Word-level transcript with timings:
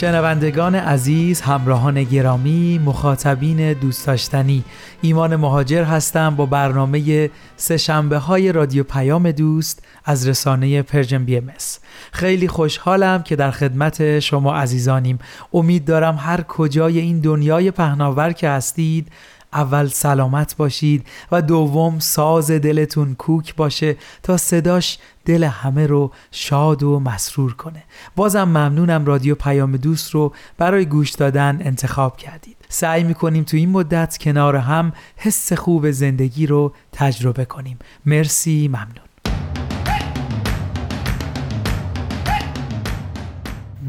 شنوندگان 0.00 0.74
عزیز 0.74 1.40
همراهان 1.40 2.04
گرامی 2.04 2.80
مخاطبین 2.84 3.72
دوست 3.72 4.06
داشتنی. 4.06 4.64
ایمان 5.02 5.36
مهاجر 5.36 5.84
هستم 5.84 6.36
با 6.36 6.46
برنامه 6.46 7.30
سه 7.56 7.76
شنبه 7.76 8.18
های 8.18 8.52
رادیو 8.52 8.84
پیام 8.84 9.30
دوست 9.30 9.82
از 10.04 10.28
رسانه 10.28 10.82
Persian 10.82 11.24
BMS 11.24 11.52
خیلی 12.12 12.48
خوشحالم 12.48 13.22
که 13.22 13.36
در 13.36 13.50
خدمت 13.50 14.18
شما 14.18 14.56
عزیزانیم. 14.56 15.18
امید 15.54 15.84
دارم 15.84 16.16
هر 16.20 16.42
کجای 16.42 16.98
این 16.98 17.20
دنیای 17.20 17.70
پهناور 17.70 18.32
که 18.32 18.48
هستید 18.48 19.08
اول 19.52 19.86
سلامت 19.86 20.56
باشید 20.56 21.06
و 21.32 21.42
دوم 21.42 21.98
ساز 21.98 22.50
دلتون 22.50 23.14
کوک 23.14 23.54
باشه 23.54 23.96
تا 24.22 24.36
صداش 24.36 24.98
دل 25.30 25.44
همه 25.44 25.86
رو 25.86 26.10
شاد 26.30 26.82
و 26.82 27.00
مسرور 27.00 27.54
کنه. 27.54 27.82
بازم 28.16 28.44
ممنونم 28.44 29.04
رادیو 29.04 29.34
پیام 29.34 29.76
دوست 29.76 30.10
رو 30.10 30.32
برای 30.58 30.86
گوش 30.86 31.10
دادن 31.10 31.58
انتخاب 31.60 32.16
کردید. 32.16 32.56
سعی 32.68 33.04
می‌کنیم 33.04 33.44
تو 33.44 33.56
این 33.56 33.70
مدت 33.70 34.18
کنار 34.18 34.56
هم 34.56 34.92
حس 35.16 35.52
خوب 35.52 35.90
زندگی 35.90 36.46
رو 36.46 36.72
تجربه 36.92 37.44
کنیم. 37.44 37.78
مرسی 38.06 38.68
ممنون. 38.68 39.10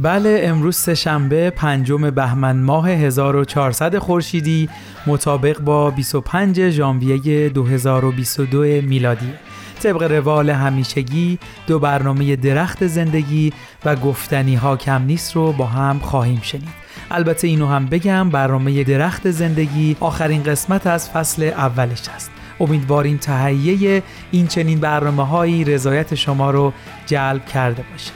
بله 0.02 0.42
امروز 0.44 0.75
سهشنبه 0.75 1.50
پنجم 1.50 2.09
بهمن 2.09 2.58
ماه 2.58 2.89
1400 2.89 3.97
خورشیدی 3.97 4.69
مطابق 5.08 5.59
با 5.59 5.89
25 5.89 6.69
ژانویه 6.69 7.50
2022 7.50 8.62
میلادی. 8.62 9.34
طبق 9.82 10.04
روال 10.04 10.50
همیشگی 10.50 11.40
دو 11.68 11.80
برنامه 11.80 12.36
درخت 12.36 12.88
زندگی 12.88 13.54
و 13.86 13.96
گفتنی 13.96 14.56
ها 14.56 14.78
کم 14.78 15.02
نیست 15.02 15.36
رو 15.36 15.52
با 15.52 15.66
هم 15.66 16.00
خواهیم 16.00 16.40
شنید. 16.42 16.82
البته 17.12 17.48
اینو 17.48 17.68
هم 17.68 17.86
بگم 17.86 18.30
برنامه 18.30 18.84
درخت 18.84 19.32
زندگی 19.32 19.98
آخرین 20.00 20.44
قسمت 20.44 20.88
از 20.88 21.09
فصل 21.09 21.44
اولش 21.44 22.09
است. 22.16 22.32
امیدواریم 22.59 23.18
تهیه 23.18 24.04
این 24.32 24.48
چنین 24.48 24.80
برنامه 24.80 25.28
هایی 25.28 25.64
رضایت 25.64 26.16
شما 26.16 26.52
رو 26.52 26.74
جلب 27.06 27.46
کرده 27.46 27.86
باشه. 27.92 28.12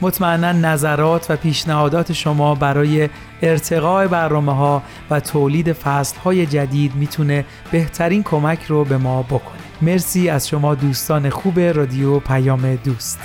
مطمئنا 0.00 0.52
نظرات 0.52 1.26
و 1.30 1.36
پیشنهادات 1.36 2.12
شما 2.12 2.54
برای 2.54 3.08
ارتقاء 3.42 4.06
برنامه 4.06 4.54
ها 4.54 4.82
و 5.10 5.20
تولید 5.20 5.72
فصل 5.72 6.18
های 6.18 6.46
جدید 6.46 6.94
می‌تونه 6.94 7.44
بهترین 7.70 8.22
کمک 8.22 8.64
رو 8.68 8.84
به 8.84 8.98
ما 8.98 9.22
بکنه. 9.22 9.69
مرسی 9.82 10.28
از 10.28 10.48
شما 10.48 10.74
دوستان 10.74 11.30
خوب 11.30 11.60
رادیو 11.60 12.18
پیام 12.18 12.74
دوست. 12.74 13.20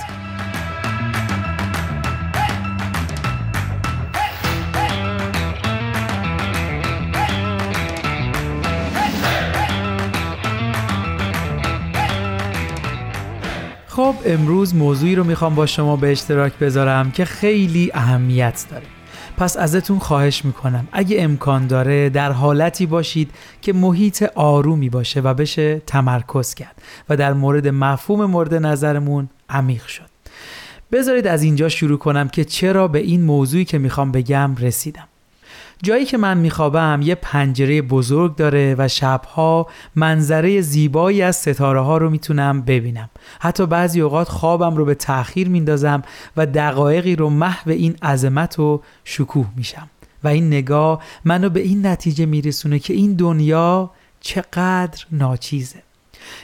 خب 13.87 14.15
امروز 14.25 14.75
موضوعی 14.75 15.15
رو 15.15 15.23
می‌خوام 15.23 15.55
با 15.55 15.65
شما 15.65 15.95
به 15.95 16.11
اشتراک 16.11 16.53
بذارم 16.53 17.11
که 17.11 17.25
خیلی 17.25 17.91
اهمیت 17.93 18.65
داره. 18.71 18.94
پس 19.37 19.57
ازتون 19.57 19.99
خواهش 19.99 20.45
می‌کنم. 20.45 20.87
اگه 20.91 21.21
امکان 21.21 21.67
داره 21.67 22.09
در 22.09 22.31
حالتی 22.31 22.85
باشید 22.85 23.31
که 23.61 23.73
محیط 23.73 24.23
آرومی 24.35 24.89
باشه 24.89 25.21
و 25.21 25.33
بشه 25.33 25.79
تمرکز 25.79 26.53
کرد 26.53 26.81
و 27.09 27.17
در 27.17 27.33
مورد 27.33 27.67
مفهوم 27.67 28.25
مورد 28.25 28.53
نظرمون 28.53 29.29
عمیق 29.49 29.85
شد. 29.85 30.09
بذارید 30.91 31.27
از 31.27 31.43
اینجا 31.43 31.69
شروع 31.69 31.97
کنم 31.97 32.27
که 32.27 32.45
چرا 32.45 32.87
به 32.87 32.99
این 32.99 33.21
موضوعی 33.21 33.65
که 33.65 33.77
می‌خوام 33.77 34.11
بگم 34.11 34.55
رسیدم. 34.55 35.07
جایی 35.83 36.05
که 36.05 36.17
من 36.17 36.37
میخوابم 36.37 36.99
یه 37.03 37.15
پنجره 37.15 37.81
بزرگ 37.81 38.35
داره 38.35 38.75
و 38.77 38.87
شبها 38.87 39.67
منظره 39.95 40.61
زیبایی 40.61 41.21
از 41.21 41.35
ستاره 41.35 41.81
ها 41.81 41.97
رو 41.97 42.09
می‌تونم 42.09 42.61
ببینم. 42.61 43.09
حتی 43.39 43.65
بعضی 43.65 44.01
اوقات 44.01 44.29
خوابم 44.29 44.75
رو 44.75 44.85
به 44.85 44.95
تأخیر 44.95 45.49
میندازم 45.49 46.01
و 46.37 46.45
دقایقی 46.45 47.15
رو 47.15 47.29
محو 47.29 47.69
این 47.69 47.95
عظمت 48.01 48.59
و 48.59 48.81
شکوه 49.03 49.47
میشم. 49.55 49.89
و 50.23 50.27
این 50.27 50.47
نگاه 50.47 51.03
منو 51.25 51.49
به 51.49 51.59
این 51.59 51.85
نتیجه 51.85 52.25
میرسونه 52.25 52.79
که 52.79 52.93
این 52.93 53.13
دنیا 53.13 53.91
چقدر 54.21 55.05
ناچیزه. 55.11 55.83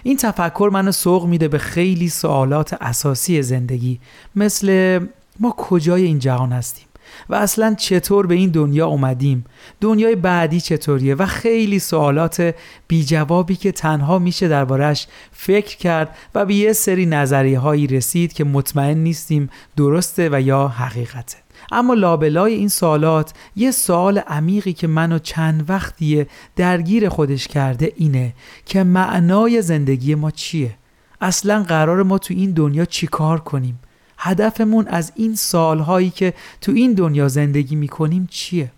این 0.03 0.18
تفکر 0.18 0.70
منو 0.74 0.91
سوق 0.91 1.25
میده 1.25 1.47
به 1.47 1.58
خیلی 1.58 2.09
سوالات 2.09 2.78
اساسی 2.81 3.41
زندگی 3.41 4.00
مثل 4.36 5.00
ما 5.40 5.56
کجای 5.58 6.03
این 6.03 6.20
جهان 6.20 6.52
هستیم؟ 6.52 6.86
و 7.29 7.35
اصلا 7.35 7.73
چطور 7.73 8.27
به 8.27 8.35
این 8.35 8.49
دنیا 8.49 8.88
اومدیم؟ 8.88 9.45
دنیای 9.81 10.16
بعدی 10.16 10.61
چطوریه؟ 10.61 11.16
و 11.16 11.25
خیلی 11.25 11.79
سوالات 11.79 12.55
بی 12.88 13.03
جوابی 13.03 13.55
که 13.55 13.72
تنها 13.72 14.19
میشه 14.19 14.47
دربارش 14.47 15.07
فکر 15.31 15.77
کرد 15.77 16.16
و 16.35 16.45
به 16.45 16.53
یه 16.53 16.73
سری 16.73 17.05
نظریه 17.05 17.59
هایی 17.59 17.88
رسید 17.88 18.33
که 18.33 18.44
مطمئن 18.44 18.97
نیستیم 18.97 19.49
درسته 19.77 20.29
و 20.31 20.41
یا 20.41 20.67
حقیقته. 20.67 21.38
اما 21.72 21.94
لابلای 21.94 22.53
این 22.53 22.67
سوالات 22.67 23.33
یه 23.55 23.72
سوال 23.72 24.17
عمیقی 24.17 24.73
که 24.73 24.88
منو 24.88 25.19
چند 25.19 25.69
وقتیه 25.69 26.28
درگیر 26.55 27.09
خودش 27.09 27.47
کرده 27.47 27.93
اینه 27.95 28.33
که 28.66 28.83
معنای 28.83 29.61
زندگی 29.61 30.16
ما 30.16 30.31
چیه؟ 30.31 30.75
اصلا 31.22 31.63
قرار 31.63 32.03
ما 32.03 32.17
تو 32.17 32.33
این 32.33 32.51
دنیا 32.51 32.85
چیکار 32.85 33.39
کنیم؟ 33.39 33.79
هدفمون 34.24 34.88
از 34.88 35.12
این 35.16 35.36
سالهایی 35.36 36.09
که 36.09 36.34
تو 36.62 36.72
این 36.72 36.94
دنیا 36.94 37.28
زندگی 37.28 37.76
می‌کنیم 37.76 38.28
چیه؟ 38.32 38.72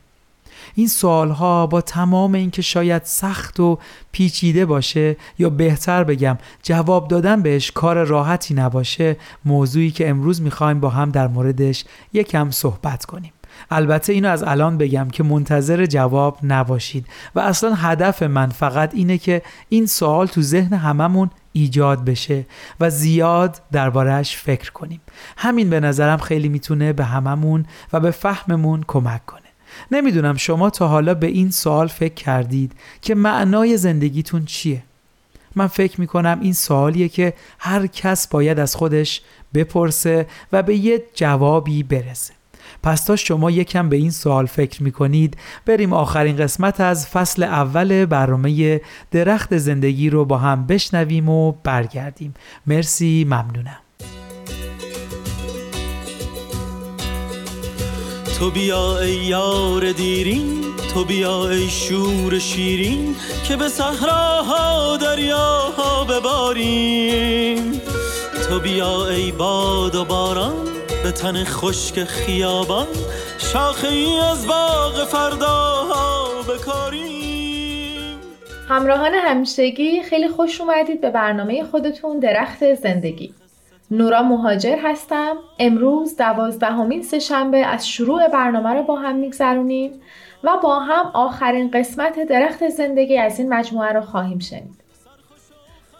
این 0.76 0.88
سوالها 0.88 1.68
با 1.68 1.82
تمام 1.82 2.34
اینکه 2.34 2.62
شاید 2.62 3.02
سخت 3.06 3.60
و 3.60 3.80
پیچیده 4.12 4.66
باشه 4.66 5.16
یا 5.40 5.50
بهتر 5.50 6.04
بگم 6.04 6.38
جواب 6.64 7.08
دادن 7.08 7.42
بهش 7.42 7.72
کار 7.72 8.04
راحتی 8.04 8.54
نباشه 8.54 9.18
موضوعی 9.46 9.92
که 9.92 10.10
امروز 10.10 10.42
می‌خوایم 10.42 10.80
با 10.80 10.90
هم 10.90 11.12
در 11.12 11.28
موردش 11.28 11.86
یکم 12.14 12.52
صحبت 12.52 13.06
کنیم 13.06 13.34
البته 13.72 14.14
اینو 14.14 14.30
از 14.30 14.44
الان 14.44 14.78
بگم 14.78 15.08
که 15.10 15.24
منتظر 15.24 15.86
جواب 15.86 16.38
نباشید 16.44 17.06
و 17.36 17.40
اصلا 17.40 17.74
هدف 17.74 18.24
من 18.24 18.50
فقط 18.50 18.94
اینه 18.94 19.18
که 19.18 19.42
این 19.70 19.86
سوال 19.86 20.28
تو 20.28 20.42
ذهن 20.42 20.74
هممون 20.74 21.30
ایجاد 21.54 22.06
بشه 22.06 22.46
و 22.80 22.90
زیاد 22.90 23.62
دربارهش 23.72 24.38
فکر 24.38 24.72
کنیم. 24.72 25.02
همین 25.38 25.70
به 25.70 25.80
نظرم 25.80 26.18
خیلی 26.18 26.50
می‌تونه 26.50 26.94
به 26.94 27.04
هممون 27.04 27.66
و 27.94 28.00
به 28.00 28.12
فهممون 28.12 28.84
کمک 28.88 29.26
کنه. 29.26 29.42
نمی‌دونم 29.92 30.38
شما 30.38 30.70
تا 30.70 30.88
حالا 30.88 31.14
به 31.14 31.28
این 31.28 31.52
سوال 31.52 31.88
فکر 31.88 32.14
کردید 32.14 32.72
که 33.02 33.16
معنای 33.16 33.78
زندگیتون 33.78 34.46
چیه؟ 34.46 34.84
من 35.56 35.68
فکر 35.68 36.02
می‌کنم 36.02 36.40
این 36.42 36.54
سوالیه 36.54 37.10
که 37.10 37.34
هر 37.60 37.88
کس 37.88 38.28
باید 38.28 38.60
از 38.60 38.76
خودش 38.76 39.22
بپرسه 39.54 40.28
و 40.52 40.64
به 40.64 40.76
یه 40.76 41.04
جوابی 41.16 41.84
برسه. 41.84 42.34
پس 42.84 43.04
تا 43.04 43.16
شما 43.16 43.52
یکم 43.52 43.90
به 43.90 43.96
این 43.96 44.12
سوال 44.12 44.46
فکر 44.46 44.84
می 44.84 44.92
کنید 44.92 45.38
بریم 45.66 45.94
آخرین 45.94 46.38
قسمت 46.38 46.82
از 46.82 47.08
فصل 47.08 47.44
اول 47.44 48.06
برنامه 48.06 48.82
درخت 49.12 49.58
زندگی 49.58 50.10
رو 50.10 50.26
با 50.26 50.38
هم 50.38 50.68
بشنویم 50.68 51.30
و 51.30 51.52
برگردیم. 51.52 52.34
مرسی 52.68 53.24
ممنونم. 53.26 53.80
تو 58.40 58.52
بیا 58.52 59.00
ای 59.00 59.14
یار 59.14 59.92
دیرین 59.92 60.64
تو 60.94 61.06
بیا 61.06 61.50
ای 61.50 61.70
شور 61.70 62.40
شیرین 62.40 63.16
که 63.48 63.56
به 63.56 63.70
صحراها 63.70 64.98
دریاها 64.98 66.04
بباریم. 66.04 67.72
تو 68.50 68.60
بیا 68.60 69.08
ای 69.08 69.32
باد 69.32 69.96
و 69.96 70.06
باران 70.06 70.83
به 71.04 71.12
تن 71.12 71.44
خشک 71.44 72.04
خیابان 72.04 72.88
شاخه 73.38 73.88
ای 73.88 74.20
از 74.32 74.48
باغ 74.48 75.06
فرداها 75.08 76.28
بکاریم. 76.42 78.20
همراهان 78.70 79.14
همیشگی 79.14 80.04
خیلی 80.04 80.28
خوش 80.28 80.62
اومدید 80.62 81.02
به 81.02 81.10
برنامه 81.10 81.64
خودتون 81.64 82.20
درخت 82.20 82.74
زندگی. 82.74 83.34
نورا 83.92 84.22
مهاجر 84.22 84.78
هستم. 84.84 85.36
امروز 85.60 86.18
دوازدهمین 86.18 87.04
سهشنبه 87.04 87.58
از 87.58 87.88
شروع 87.88 88.28
برنامه 88.28 88.74
رو 88.74 88.84
با 88.84 88.96
هم 88.96 89.16
میگذرونیم 89.16 89.92
و 90.44 90.58
با 90.64 90.80
هم 90.80 91.12
آخرین 91.14 91.72
قسمت 91.72 92.20
درخت 92.30 92.70
زندگی 92.70 93.18
از 93.18 93.40
این 93.40 93.54
مجموعه 93.54 93.92
رو 93.92 94.02
خواهیم 94.02 94.40
شنید. 94.40 94.83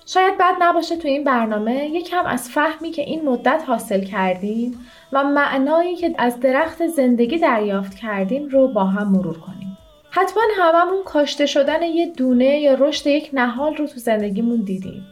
شاید 0.06 0.38
بد 0.38 0.56
نباشه 0.62 0.98
تو 0.98 1.08
این 1.08 1.24
برنامه 1.24 1.86
یکم 1.86 2.26
از 2.26 2.50
فهمی 2.50 2.92
که 2.92 3.02
این 3.02 3.26
مدت 3.26 3.64
حاصل 3.68 4.04
کردیم 4.04 4.86
و 5.14 5.24
معنایی 5.24 5.96
که 5.96 6.16
از 6.18 6.40
درخت 6.40 6.88
زندگی 6.88 7.38
دریافت 7.38 7.96
کردیم 7.96 8.48
رو 8.48 8.68
با 8.68 8.84
هم 8.86 9.12
مرور 9.12 9.40
کنیم. 9.40 9.78
حتما 10.10 10.44
هممون 10.58 11.04
کاشته 11.06 11.46
شدن 11.46 11.84
یه 11.84 12.06
دونه 12.06 12.60
یا 12.60 12.74
رشد 12.74 13.08
یک 13.08 13.30
نهال 13.34 13.76
رو 13.76 13.88
تو 13.88 14.00
زندگیمون 14.00 14.62
دیدیم. 14.62 15.06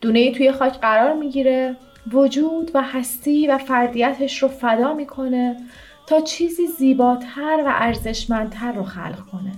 دونه 0.00 0.32
توی 0.32 0.52
خاک 0.52 0.80
قرار 0.80 1.14
می‌گیره 1.14 1.76
وجود 2.12 2.70
و 2.74 2.82
هستی 2.82 3.46
و 3.46 3.58
فردیتش 3.58 4.42
رو 4.42 4.48
فدا 4.48 4.94
می‌کنه 4.94 5.56
تا 6.06 6.20
چیزی 6.20 6.66
زیباتر 6.66 7.62
و 7.66 7.72
ارزشمندتر 7.74 8.72
رو 8.72 8.82
خلق 8.82 9.26
کنه. 9.32 9.52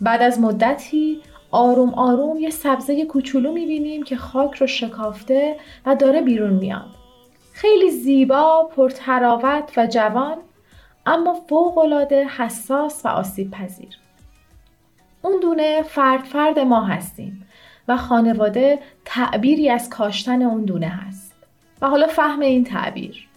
بعد 0.00 0.22
از 0.22 0.40
مدتی 0.40 1.20
آروم 1.50 1.94
آروم 1.94 2.38
یه 2.38 2.50
سبزه 2.50 3.04
کوچولو 3.04 3.52
می‌بینیم 3.52 4.02
که 4.02 4.16
خاک 4.16 4.54
رو 4.54 4.66
شکافته 4.66 5.56
و 5.86 5.94
داره 5.94 6.20
بیرون 6.20 6.52
میاد. 6.52 6.86
خیلی 7.52 7.90
زیبا، 7.90 8.70
پرتراوت 8.76 9.72
و 9.76 9.86
جوان 9.86 10.36
اما 11.06 11.34
فوقالعاده 11.48 12.24
حساس 12.24 13.06
و 13.06 13.08
آسیب 13.08 13.50
پذیر. 13.50 13.98
اون 15.22 15.40
دونه 15.40 15.82
فرد 15.82 16.24
فرد 16.24 16.58
ما 16.58 16.80
هستیم 16.80 17.46
و 17.88 17.96
خانواده 17.96 18.78
تعبیری 19.04 19.70
از 19.70 19.90
کاشتن 19.90 20.42
اون 20.42 20.64
دونه 20.64 20.88
هست. 20.88 21.34
و 21.82 21.88
حالا 21.88 22.06
فهم 22.06 22.40
این 22.40 22.64
تعبیر. 22.64 23.28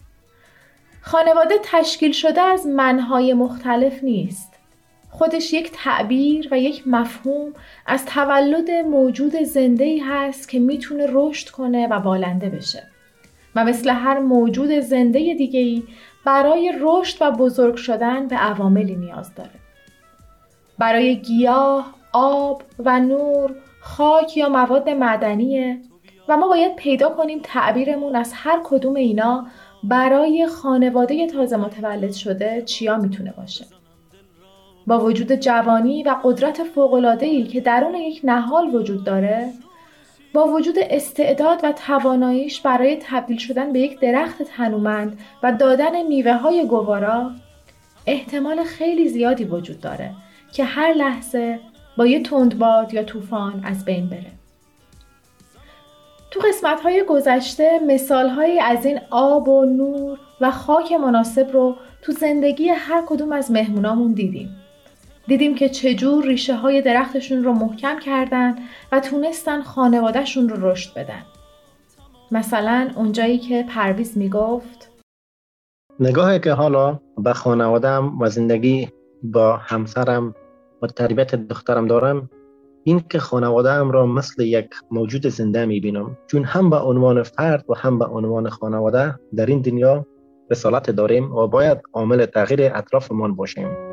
خانواده 1.01 1.55
تشکیل 1.63 2.11
شده 2.11 2.41
از 2.41 2.67
منهای 2.67 3.33
مختلف 3.33 4.03
نیست. 4.03 4.50
خودش 5.21 5.53
یک 5.53 5.71
تعبیر 5.73 6.47
و 6.51 6.59
یک 6.59 6.83
مفهوم 6.87 7.53
از 7.85 8.05
تولد 8.05 8.71
موجود 8.71 9.35
زنده 9.35 9.83
ای 9.83 9.99
هست 9.99 10.49
که 10.49 10.59
می‌تونه 10.59 11.05
رشد 11.09 11.49
کنه 11.49 11.87
و 11.87 11.99
بالنده 11.99 12.49
بشه. 12.49 12.83
و 13.55 13.65
مثل 13.65 13.89
هر 13.89 14.19
موجود 14.19 14.79
زنده 14.79 15.33
دیگه 15.33 15.59
ای 15.59 15.83
برای 16.25 16.73
رشد 16.81 17.17
و 17.21 17.31
بزرگ 17.31 17.75
شدن 17.75 18.27
به 18.27 18.35
عواملی 18.35 18.95
نیاز 18.95 19.35
داره. 19.35 19.49
برای 20.77 21.15
گیاه، 21.15 21.93
آب 22.13 22.63
و 22.79 22.99
نور، 22.99 23.55
خاک 23.81 24.37
یا 24.37 24.49
مواد 24.49 24.89
معدنیه 24.89 25.81
و 26.27 26.37
ما 26.37 26.47
باید 26.47 26.75
پیدا 26.75 27.09
کنیم 27.09 27.39
تعبیرمون 27.43 28.15
از 28.15 28.31
هر 28.35 28.61
کدوم 28.63 28.95
اینا 28.95 29.47
برای 29.83 30.47
خانواده 30.47 31.27
تازه 31.27 31.57
متولد 31.57 32.11
شده 32.11 32.61
چیا 32.61 32.97
می‌تونه 32.97 33.33
باشه. 33.37 33.65
با 34.87 34.99
وجود 34.99 35.31
جوانی 35.31 36.03
و 36.03 36.15
قدرت 36.23 36.63
فوق‌العاده‌ای 36.63 37.43
که 37.43 37.61
درون 37.61 37.95
یک 37.95 38.21
نهال 38.23 38.75
وجود 38.75 39.03
داره، 39.03 39.49
با 40.33 40.47
وجود 40.47 40.75
استعداد 40.79 41.59
و 41.63 41.71
تواناییش 41.71 42.61
برای 42.61 42.99
تبدیل 43.01 43.37
شدن 43.37 43.73
به 43.73 43.79
یک 43.79 43.99
درخت 43.99 44.43
تنومند 44.43 45.19
و 45.43 45.51
دادن 45.51 46.07
میوه 46.07 46.33
های 46.33 46.65
گوارا 46.65 47.31
احتمال 48.05 48.63
خیلی 48.63 49.09
زیادی 49.09 49.43
وجود 49.43 49.81
داره 49.81 50.11
که 50.53 50.63
هر 50.63 50.93
لحظه 50.93 51.59
با 51.97 52.05
یه 52.05 52.23
تندباد 52.23 52.93
یا 52.93 53.03
طوفان 53.03 53.61
از 53.65 53.85
بین 53.85 54.09
بره. 54.09 54.31
تو 56.31 56.39
قسمت 56.39 56.81
های 56.81 57.03
گذشته 57.03 57.79
مثال 57.87 58.51
از 58.61 58.85
این 58.85 58.99
آب 59.09 59.47
و 59.47 59.65
نور 59.65 60.17
و 60.41 60.51
خاک 60.51 60.91
مناسب 60.91 61.49
رو 61.53 61.75
تو 62.01 62.11
زندگی 62.11 62.69
هر 62.69 63.03
کدوم 63.07 63.31
از 63.31 63.51
مهمونامون 63.51 64.13
دیدیم. 64.13 64.60
دیدیم 65.31 65.55
که 65.55 65.69
چجور 65.69 66.25
ریشه 66.25 66.55
های 66.55 66.81
درختشون 66.81 67.43
رو 67.43 67.53
محکم 67.53 67.99
کردن 67.99 68.55
و 68.91 68.99
تونستن 68.99 69.61
خانوادهشون 69.61 70.49
رو 70.49 70.71
رشد 70.71 70.93
بدن. 70.93 71.21
مثلا 72.31 72.91
اونجایی 72.95 73.37
که 73.37 73.65
پرویز 73.69 74.17
می‌گفت 74.17 74.91
نگاهی 75.99 76.39
که 76.39 76.51
حالا 76.51 76.99
به 77.17 77.33
خانوادم 77.33 78.21
و 78.21 78.29
زندگی 78.29 78.89
با 79.23 79.57
همسرم 79.57 80.35
و 80.81 80.87
تربیت 80.87 81.35
دخترم 81.35 81.87
دارم 81.87 82.29
این 82.83 83.03
که 83.09 83.19
خانوادهام 83.19 83.91
را 83.91 84.05
مثل 84.05 84.43
یک 84.43 84.69
موجود 84.91 85.27
زنده 85.27 85.65
می‌بینم 85.65 86.17
چون 86.27 86.43
هم 86.43 86.69
به 86.69 86.77
عنوان 86.77 87.23
فرد 87.23 87.65
و 87.69 87.73
هم 87.73 87.99
به 87.99 88.05
عنوان 88.05 88.49
خانواده 88.49 89.19
در 89.35 89.45
این 89.45 89.61
دنیا 89.61 90.05
رسالت 90.49 90.91
داریم 90.91 91.35
و 91.35 91.47
باید 91.47 91.77
عامل 91.93 92.25
تغییر 92.25 92.71
اطرافمان 92.75 93.35
باشیم 93.35 93.90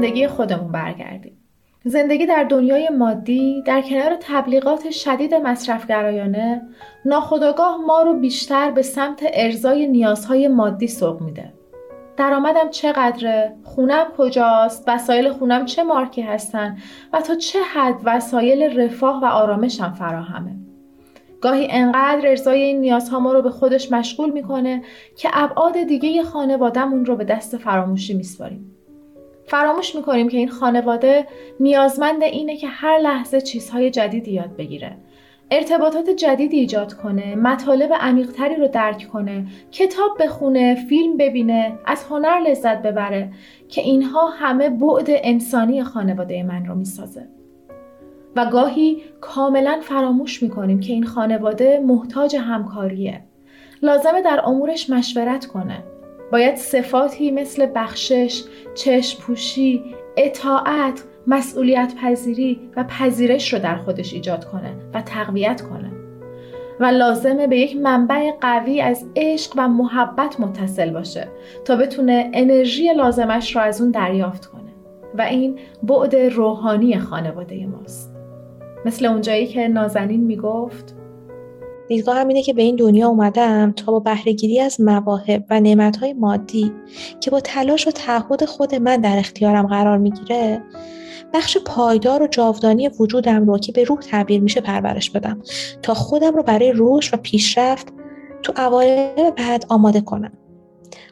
زندگی 0.00 0.26
خودمون 0.26 0.72
برگردیم. 0.72 1.36
زندگی 1.84 2.26
در 2.26 2.44
دنیای 2.44 2.88
مادی 2.88 3.62
در 3.66 3.82
کنار 3.82 4.16
تبلیغات 4.20 4.90
شدید 4.90 5.34
مصرفگرایانه 5.34 6.62
ناخداگاه 7.04 7.76
ما 7.86 8.02
رو 8.02 8.14
بیشتر 8.14 8.70
به 8.70 8.82
سمت 8.82 9.22
ارزای 9.32 9.86
نیازهای 9.86 10.48
مادی 10.48 10.86
سوق 10.86 11.20
میده. 11.20 11.52
درآمدم 12.16 12.68
چقدره؟ 12.70 13.56
خونم 13.64 14.06
کجاست؟ 14.18 14.84
وسایل 14.86 15.32
خونم 15.32 15.64
چه 15.64 15.82
مارکی 15.82 16.22
هستن؟ 16.22 16.78
و 17.12 17.20
تا 17.20 17.34
چه 17.34 17.58
حد 17.74 18.00
وسایل 18.04 18.80
رفاه 18.80 19.22
و 19.22 19.24
آرامشم 19.24 19.92
فراهمه؟ 19.92 20.56
گاهی 21.40 21.66
انقدر 21.70 22.28
ارزای 22.28 22.62
این 22.62 22.80
نیازها 22.80 23.20
ما 23.20 23.32
رو 23.32 23.42
به 23.42 23.50
خودش 23.50 23.92
مشغول 23.92 24.30
می‌کنه 24.30 24.82
که 25.16 25.28
ابعاد 25.32 25.82
دیگه 25.82 26.22
خانوادهمون 26.22 27.04
رو 27.04 27.16
به 27.16 27.24
دست 27.24 27.56
فراموشی 27.56 28.14
میسپاریم. 28.14 28.76
فراموش 29.50 29.94
می‌کنیم 29.94 30.28
که 30.28 30.38
این 30.38 30.48
خانواده 30.48 31.26
نیازمند 31.60 32.22
اینه 32.22 32.56
که 32.56 32.68
هر 32.68 32.98
لحظه 32.98 33.40
چیزهای 33.40 33.90
جدیدی 33.90 34.32
یاد 34.32 34.56
بگیره. 34.56 34.96
ارتباطات 35.50 36.10
جدیدی 36.10 36.56
ایجاد 36.56 36.92
کنه 36.92 37.36
مطالب 37.36 37.92
عمیقتری 38.00 38.56
رو 38.56 38.68
درک 38.68 39.08
کنه 39.12 39.46
کتاب 39.72 40.22
بخونه 40.22 40.74
فیلم 40.74 41.16
ببینه 41.16 41.78
از 41.86 42.04
هنر 42.10 42.40
لذت 42.40 42.82
ببره 42.82 43.32
که 43.68 43.80
اینها 43.80 44.26
همه 44.28 44.70
بعد 44.70 45.06
انسانی 45.08 45.82
خانواده 45.84 46.42
من 46.42 46.66
رو 46.66 46.74
می‌سازه. 46.74 47.28
و 48.36 48.46
گاهی 48.46 49.02
کاملا 49.20 49.80
فراموش 49.82 50.42
می‌کنیم 50.42 50.80
که 50.80 50.92
این 50.92 51.04
خانواده 51.04 51.80
محتاج 51.86 52.36
همکاریه. 52.36 53.20
لازمه 53.82 54.22
در 54.22 54.40
امورش 54.44 54.90
مشورت 54.90 55.46
کنه. 55.46 55.82
باید 56.32 56.56
صفاتی 56.56 57.30
مثل 57.30 57.66
بخشش، 57.74 58.42
چشم 58.74 59.22
پوشی، 59.22 59.84
اطاعت، 60.16 61.04
مسئولیت 61.26 61.94
پذیری 62.02 62.60
و 62.76 62.84
پذیرش 62.84 63.52
رو 63.52 63.58
در 63.58 63.76
خودش 63.76 64.14
ایجاد 64.14 64.44
کنه 64.44 64.76
و 64.94 65.02
تقویت 65.02 65.62
کنه. 65.62 65.90
و 66.80 66.84
لازمه 66.84 67.46
به 67.46 67.58
یک 67.58 67.76
منبع 67.76 68.30
قوی 68.40 68.80
از 68.80 69.06
عشق 69.16 69.52
و 69.56 69.68
محبت 69.68 70.40
متصل 70.40 70.90
باشه 70.90 71.28
تا 71.64 71.76
بتونه 71.76 72.30
انرژی 72.34 72.92
لازمش 72.92 73.56
رو 73.56 73.62
از 73.62 73.80
اون 73.80 73.90
دریافت 73.90 74.46
کنه. 74.46 74.60
و 75.18 75.22
این 75.22 75.58
بعد 75.82 76.16
روحانی 76.16 76.98
خانواده 76.98 77.66
ماست. 77.66 78.16
مثل 78.84 79.06
اونجایی 79.06 79.46
که 79.46 79.68
نازنین 79.68 80.20
می‌گفت 80.20 80.96
دیدگاه 81.90 82.18
اینه 82.18 82.42
که 82.42 82.52
به 82.52 82.62
این 82.62 82.76
دنیا 82.76 83.08
اومدم 83.08 83.72
تا 83.72 83.92
با 83.92 84.00
بهرهگیری 84.00 84.60
از 84.60 84.80
مواهب 84.80 85.44
و 85.50 85.60
نعمتهای 85.60 86.12
مادی 86.12 86.72
که 87.20 87.30
با 87.30 87.40
تلاش 87.40 87.88
و 87.88 87.90
تعهد 87.90 88.44
خود 88.44 88.74
من 88.74 88.96
در 88.96 89.18
اختیارم 89.18 89.66
قرار 89.66 89.98
می‌گیره 89.98 90.62
بخش 91.34 91.58
پایدار 91.58 92.22
و 92.22 92.26
جاودانی 92.26 92.88
وجودم 92.88 93.46
رو 93.46 93.58
که 93.58 93.72
به 93.72 93.84
روح 93.84 93.98
تعبیر 93.98 94.40
میشه 94.40 94.60
پرورش 94.60 95.10
بدم 95.10 95.42
تا 95.82 95.94
خودم 95.94 96.36
رو 96.36 96.42
برای 96.42 96.72
رشد 96.76 97.14
و 97.14 97.16
پیشرفت 97.16 97.92
تو 98.42 98.52
اوایل 98.56 99.30
بعد 99.30 99.66
آماده 99.68 100.00
کنم. 100.00 100.32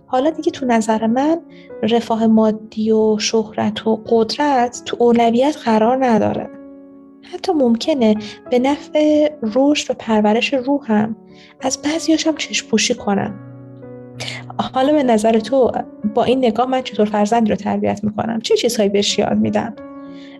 حالا 0.06 0.30
دیگه 0.30 0.50
تو 0.50 0.66
نظر 0.66 1.06
من 1.06 1.40
رفاه 1.82 2.26
مادی 2.26 2.92
و 2.92 3.18
شهرت 3.18 3.86
و 3.86 4.02
قدرت 4.08 4.82
تو 4.84 4.96
اولویت 5.00 5.56
قرار 5.64 6.06
نداره. 6.06 6.57
حتی 7.32 7.52
ممکنه 7.52 8.16
به 8.50 8.58
نفع 8.58 9.28
رشد 9.54 9.90
و 9.90 9.94
پرورش 9.98 10.54
روحم 10.54 11.16
از 11.60 11.78
بعضیاشم 11.82 12.34
چشم 12.36 12.68
پوشی 12.68 12.94
کنم. 12.94 13.34
حالا 14.74 14.92
به 14.92 15.02
نظر 15.02 15.38
تو 15.38 15.72
با 16.14 16.24
این 16.24 16.38
نگاه 16.38 16.70
من 16.70 16.82
چطور 16.82 17.06
فرزندی 17.06 17.50
رو 17.50 17.56
تربیت 17.56 18.04
می‌کنم؟ 18.04 18.40
چه 18.40 18.56
چیزهایی 18.56 18.88
بهش 18.88 19.18
یاد 19.18 19.38
میدم؟ 19.38 19.74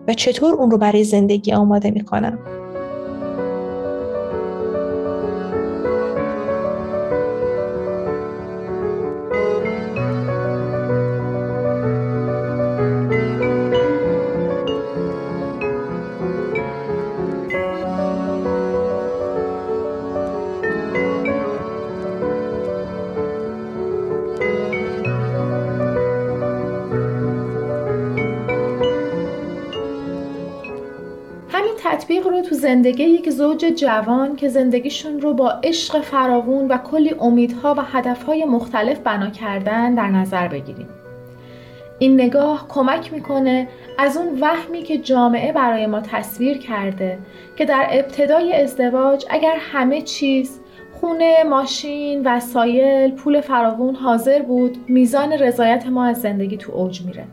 و 0.07 0.13
چطور 0.13 0.55
اون 0.55 0.71
رو 0.71 0.77
برای 0.77 1.03
زندگی 1.03 1.51
آماده 1.51 1.91
می‌کنم؟ 1.91 2.39
تو 32.49 32.55
زندگی 32.55 33.03
یک 33.03 33.29
زوج 33.29 33.65
جوان 33.65 34.35
که 34.35 34.49
زندگیشون 34.49 35.21
رو 35.21 35.33
با 35.33 35.49
عشق 35.63 36.01
فراوون 36.01 36.67
و 36.67 36.77
کلی 36.77 37.15
امیدها 37.19 37.75
و 37.77 37.81
هدفهای 37.81 38.45
مختلف 38.45 38.99
بنا 38.99 39.29
کردن 39.29 39.95
در 39.95 40.07
نظر 40.07 40.47
بگیریم. 40.47 40.87
این 41.99 42.13
نگاه 42.13 42.67
کمک 42.69 43.13
می‌کنه 43.13 43.67
از 43.97 44.17
اون 44.17 44.39
وهمی 44.41 44.83
که 44.83 44.97
جامعه 44.97 45.51
برای 45.51 45.87
ما 45.87 46.01
تصویر 46.01 46.57
کرده 46.57 47.17
که 47.55 47.65
در 47.65 47.87
ابتدای 47.91 48.53
ازدواج 48.53 49.25
اگر 49.29 49.55
همه 49.59 50.01
چیز 50.01 50.59
خونه، 50.93 51.43
ماشین، 51.49 52.21
وسایل، 52.25 53.11
پول 53.11 53.41
فراوون 53.41 53.95
حاضر 53.95 54.41
بود 54.41 54.77
میزان 54.87 55.31
رضایت 55.31 55.87
ما 55.87 56.05
از 56.05 56.21
زندگی 56.21 56.57
تو 56.57 56.71
اوج 56.71 57.01
میره 57.01 57.25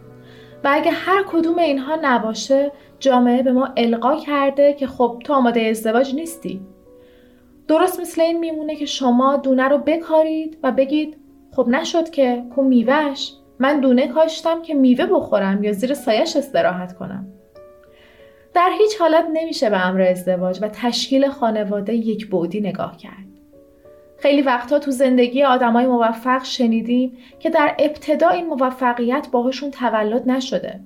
و 0.66 0.68
اگه 0.73 0.90
هر 0.90 1.25
کدوم 1.28 1.58
اینها 1.58 1.99
نباشه 2.02 2.73
جامعه 2.99 3.42
به 3.42 3.52
ما 3.52 3.68
القا 3.76 4.16
کرده 4.16 4.73
که 4.73 4.87
خب 4.87 5.23
تو 5.25 5.32
آماده 5.32 5.61
ازدواج 5.61 6.14
نیستی. 6.14 6.61
درست 7.68 8.00
مثل 8.00 8.20
این 8.20 8.38
میمونه 8.38 8.76
که 8.76 8.87
شما 8.87 9.37
دونه 9.37 9.68
رو 9.68 9.78
بکارید 9.78 10.58
و 10.62 10.73
بگید 10.73 11.16
خب 11.52 11.68
نشد 11.68 12.11
که 12.11 12.44
کو 12.54 12.62
میوهش 12.62 13.32
من 13.58 13.80
دونه 13.80 14.08
کاشتم 14.08 14.62
که 14.62 14.75
میوه 14.75 15.06
بخورم 15.06 15.64
یا 15.64 15.73
زیر 15.73 15.94
سایش 15.94 16.37
استراحت 16.37 16.96
کنم. 16.96 17.26
در 18.54 18.70
هیچ 18.78 19.00
حالت 19.00 19.26
نمیشه 19.32 19.70
به 19.70 19.87
امر 19.87 20.00
ازدواج 20.00 20.58
و 20.62 20.68
تشکیل 20.68 21.28
خانواده 21.28 21.94
یک 21.94 22.26
بودی 22.26 22.61
نگاه 22.61 22.96
کرد. 22.96 23.25
خیلی 24.18 24.42
وقتا 24.42 24.78
تو 24.78 24.90
زندگی 24.90 25.42
آدمای 25.42 25.87
موفق 25.87 26.44
شنیدیم 26.44 27.18
که 27.40 27.50
در 27.50 27.75
ابتدا 27.78 28.28
این 28.28 28.46
موفقیت 28.46 29.28
باهاشون 29.32 29.70
تولد 29.70 30.30
نشده 30.30 30.80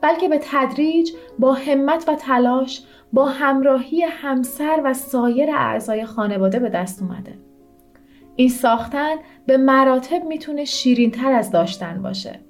بلکه 0.00 0.28
به 0.28 0.40
تدریج 0.42 1.10
با 1.38 1.52
همت 1.52 2.08
و 2.08 2.14
تلاش 2.14 2.82
با 3.12 3.24
همراهی 3.24 4.02
همسر 4.02 4.80
و 4.84 4.94
سایر 4.94 5.50
اعضای 5.50 6.04
خانواده 6.04 6.58
به 6.58 6.68
دست 6.68 7.02
اومده. 7.02 7.38
این 8.36 8.48
ساختن 8.48 9.16
به 9.46 9.56
مراتب 9.56 10.24
می‌تونه 10.24 10.64
شیرین 10.64 11.10
تر 11.10 11.32
از 11.32 11.50
داشتن 11.50 12.02
باشه. 12.02 12.40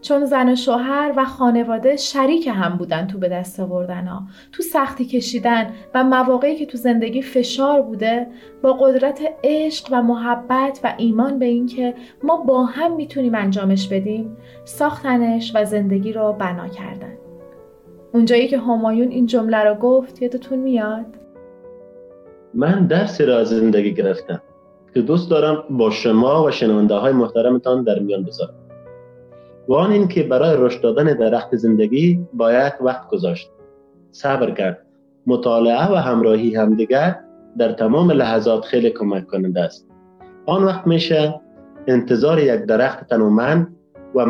چون 0.00 0.24
زن 0.24 0.48
و 0.48 0.56
شوهر 0.56 1.12
و 1.16 1.24
خانواده 1.24 1.96
شریک 1.96 2.46
هم 2.46 2.76
بودن 2.76 3.06
تو 3.06 3.18
به 3.18 3.28
دست 3.28 3.60
آوردن 3.60 4.06
ها. 4.06 4.22
تو 4.52 4.62
سختی 4.62 5.04
کشیدن 5.04 5.70
و 5.94 6.04
مواقعی 6.04 6.56
که 6.56 6.66
تو 6.66 6.78
زندگی 6.78 7.22
فشار 7.22 7.82
بوده 7.82 8.26
با 8.62 8.72
قدرت 8.72 9.20
عشق 9.44 9.88
و 9.90 10.02
محبت 10.02 10.80
و 10.84 10.94
ایمان 10.98 11.38
به 11.38 11.44
اینکه 11.44 11.94
ما 12.22 12.36
با 12.36 12.64
هم 12.64 12.96
می‌تونیم 12.96 13.34
انجامش 13.34 13.88
بدیم 13.88 14.36
ساختنش 14.64 15.52
و 15.54 15.64
زندگی 15.64 16.12
رو 16.12 16.32
بنا 16.32 16.68
کردن. 16.68 17.12
اونجایی 18.14 18.48
که 18.48 18.58
همایون 18.58 19.08
این 19.08 19.26
جمله 19.26 19.64
رو 19.64 19.74
گفت 19.74 20.22
یادتون 20.22 20.58
میاد؟ 20.58 21.06
من 22.54 22.86
درسی 22.86 23.24
را 23.24 23.38
از 23.38 23.48
زندگی 23.48 23.94
گرفتم 23.94 24.42
که 24.94 25.00
دوست 25.00 25.30
دارم 25.30 25.64
با 25.70 25.90
شما 25.90 26.44
و 26.44 26.50
شنونده 26.50 26.94
های 26.94 27.12
محترمتان 27.12 27.84
در 27.84 27.98
میان 27.98 28.24
بذارم. 28.24 28.67
و 29.68 29.72
این 29.74 30.08
که 30.08 30.22
برای 30.22 30.56
رشد 30.58 30.80
دادن 30.80 31.04
درخت 31.04 31.56
زندگی 31.56 32.26
باید 32.32 32.72
وقت 32.80 33.08
گذاشت. 33.08 33.50
صبر 34.10 34.50
کرد. 34.50 34.86
مطالعه 35.26 35.92
و 35.92 35.94
همراهی 35.94 36.54
همدیگر 36.54 37.16
در 37.58 37.72
تمام 37.72 38.10
لحظات 38.10 38.64
خیلی 38.64 38.90
کمک 38.90 39.26
کننده 39.26 39.60
است. 39.60 39.86
آن 40.46 40.64
وقت 40.64 40.86
میشه 40.86 41.40
انتظار 41.86 42.38
یک 42.38 42.60
درخت 42.60 43.08
تنومند 43.08 43.76
و, 44.14 44.20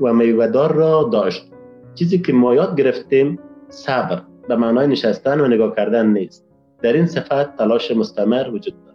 و 0.00 0.12
میوهدار 0.12 0.72
را 0.72 1.08
داشت. 1.12 1.52
چیزی 1.94 2.18
که 2.18 2.32
ما 2.32 2.54
یاد 2.54 2.76
گرفتیم 2.76 3.38
صبر 3.68 4.22
به 4.48 4.56
معنای 4.56 4.86
نشستن 4.86 5.40
و 5.40 5.48
نگاه 5.48 5.76
کردن 5.76 6.06
نیست. 6.06 6.44
در 6.82 6.92
این 6.92 7.06
صفت 7.06 7.56
تلاش 7.56 7.90
مستمر 7.90 8.48
وجود 8.48 8.74
دارد. 8.84 8.87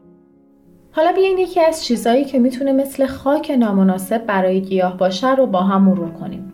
حالا 0.96 1.12
بیاین 1.12 1.38
یکی 1.38 1.62
از 1.62 1.86
چیزایی 1.86 2.26
که 2.26 2.40
می‌تونه 2.40 2.72
مثل 2.72 3.06
خاک 3.06 3.52
نامناسب 3.52 4.26
برای 4.26 4.62
گیاه 4.62 4.98
باشه 4.98 5.36
رو 5.36 5.46
با 5.46 5.62
هم 5.62 5.84
مرور 5.84 6.12
کنیم. 6.12 6.54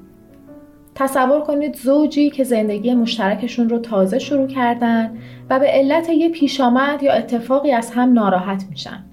تصور 0.96 1.42
کنید 1.42 1.76
زوجی 1.76 2.30
که 2.30 2.44
زندگی 2.44 2.94
مشترکشون 2.94 3.70
رو 3.70 3.80
تازه 3.80 4.20
شروع 4.20 4.48
کردن 4.48 5.18
و 5.50 5.60
به 5.60 5.66
علت 5.66 6.10
یه 6.10 6.30
پیش 6.30 6.62
آمد 6.62 7.04
یا 7.04 7.14
اتفاقی 7.14 7.72
از 7.72 7.92
هم 7.92 8.14
ناراحت 8.14 8.66
میشن 8.70 9.04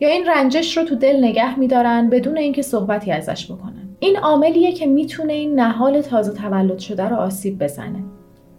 یا 0.00 0.08
این 0.08 0.26
رنجش 0.26 0.76
رو 0.76 0.84
تو 0.84 0.94
دل 0.94 1.24
نگه 1.24 1.58
میدارن 1.58 2.10
بدون 2.10 2.36
اینکه 2.36 2.62
صحبتی 2.62 3.12
ازش 3.12 3.50
بکنن. 3.50 3.88
این 4.00 4.16
عاملیه 4.16 4.72
که 4.72 4.86
می‌تونه 4.86 5.32
این 5.32 5.60
نهال 5.60 6.00
تازه 6.00 6.32
تولد 6.32 6.78
شده 6.78 7.08
رو 7.08 7.16
آسیب 7.16 7.64
بزنه. 7.64 8.04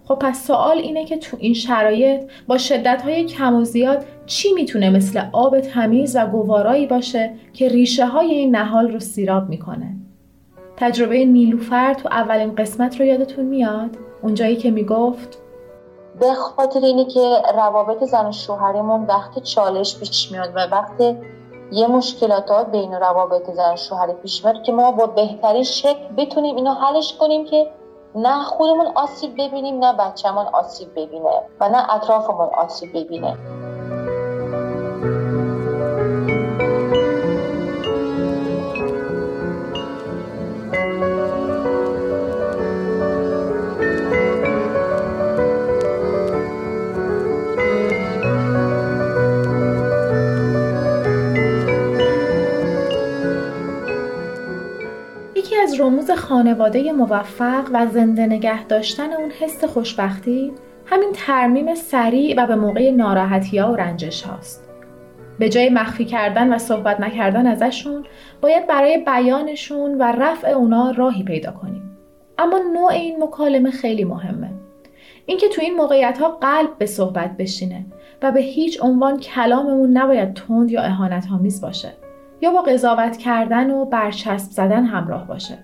خب 0.08 0.16
پس 0.16 0.48
سوال 0.48 0.78
اینه 0.78 1.06
که 1.06 1.18
تو 1.18 1.38
این 1.40 1.54
شرایط 1.54 2.24
با 2.48 2.58
شدت 2.58 3.02
های 3.02 3.26
کم 3.26 3.56
و 3.56 3.64
زیاد 3.64 4.06
چی 4.26 4.54
می‌تونه 4.54 4.90
مثل 4.90 5.22
آب 5.32 5.60
تمیز 5.60 6.16
و 6.16 6.26
گوارایی 6.26 6.88
باشه 6.88 7.34
که 7.54 7.68
ریشه 7.68 8.06
های 8.06 8.32
این 8.32 8.56
نهال 8.56 8.92
رو 8.92 9.00
سیراب 9.00 9.50
می‌کنه؟ 9.50 9.96
تجربه 10.78 11.26
نیلوفر 11.26 11.94
تو 11.94 12.10
اولین 12.12 12.56
قسمت 12.56 13.00
رو 13.00 13.06
یادتون 13.06 13.46
میاد؟ 13.46 13.98
اونجایی 14.22 14.56
که 14.56 14.72
می‌گفت 14.72 15.40
به 16.20 16.34
خاطر 16.34 16.80
اینه 16.80 17.06
که 17.06 17.36
روابط 17.56 18.04
زن 18.04 18.26
و 18.26 18.32
شوهریمون 18.32 19.06
وقت 19.06 19.44
چالش 19.44 20.00
پیش 20.00 20.32
میاد 20.32 20.50
و 20.56 20.60
وقت 20.72 21.16
یه 21.72 21.88
مشکلات 21.88 22.52
ها 22.52 22.64
بین 22.64 22.94
روابط 22.94 23.52
زن 23.52 23.74
و 23.74 23.78
شوهری 23.78 24.14
پیش 24.14 24.46
میاد 24.46 24.64
که 24.64 24.72
ما 24.72 24.92
با 24.92 25.08
بهترین 25.08 25.64
شکل 25.64 26.08
بتونیم 26.18 26.56
اینو 26.56 26.74
حلش 26.74 27.14
کنیم 27.20 27.46
که 27.46 27.68
نه 28.16 28.44
خودمون 28.44 28.86
آسیب 28.96 29.34
ببینیم 29.34 29.80
نه 29.80 29.94
بچهمون 29.94 30.46
آسیب 30.46 30.92
ببینه 30.92 31.42
و 31.60 31.70
نه 31.70 31.94
اطرافمون 31.96 32.50
آسیب 32.58 32.90
ببینه. 32.90 33.38
از 55.64 55.80
رموز 55.80 56.12
خانواده 56.12 56.92
موفق 56.92 57.70
و 57.74 57.88
زنده 57.88 58.26
نگه 58.26 58.64
داشتن 58.64 59.14
اون 59.14 59.32
حس 59.32 59.64
خوشبختی 59.64 60.52
همین 60.86 61.10
ترمیم 61.14 61.76
سریع 61.76 62.44
و 62.44 62.48
به 62.48 62.56
موقع 62.56 62.92
ناراحتی 62.92 63.58
ها 63.58 63.72
و 63.72 63.76
رنجش 63.76 64.22
هاست. 64.22 64.70
به 65.40 65.50
جای 65.50 65.70
مخفی 65.70 66.06
کردن 66.06 66.54
و 66.54 66.58
صحبت 66.58 67.00
نکردن 67.00 67.48
ازشون 67.48 68.06
باید 68.42 68.68
برای 68.68 68.98
بیانشون 68.98 69.98
و 69.98 70.04
رفع 70.04 70.50
اونا 70.50 70.92
راهی 70.92 71.24
پیدا 71.24 71.52
کنیم. 71.52 71.98
اما 72.38 72.60
نوع 72.74 72.92
این 72.92 73.24
مکالمه 73.24 73.72
خیلی 73.72 74.04
مهمه. 74.04 74.50
اینکه 75.26 75.50
تو 75.50 75.62
این 75.62 75.76
موقعیت 75.76 76.18
ها 76.18 76.30
قلب 76.30 76.78
به 76.78 76.86
صحبت 76.86 77.38
بشینه 77.38 77.86
و 78.22 78.32
به 78.32 78.42
هیچ 78.42 78.84
عنوان 78.84 79.20
کلاممون 79.20 79.98
نباید 79.98 80.34
تند 80.34 80.72
یا 80.72 80.82
اهانت 80.82 81.26
باشه. 81.62 81.94
یا 82.44 82.52
با 82.52 82.62
قضاوت 82.62 83.18
کردن 83.18 83.72
و 83.72 83.86
برچسب 83.86 84.52
زدن 84.52 84.86
همراه 84.86 85.28
باشه. 85.28 85.58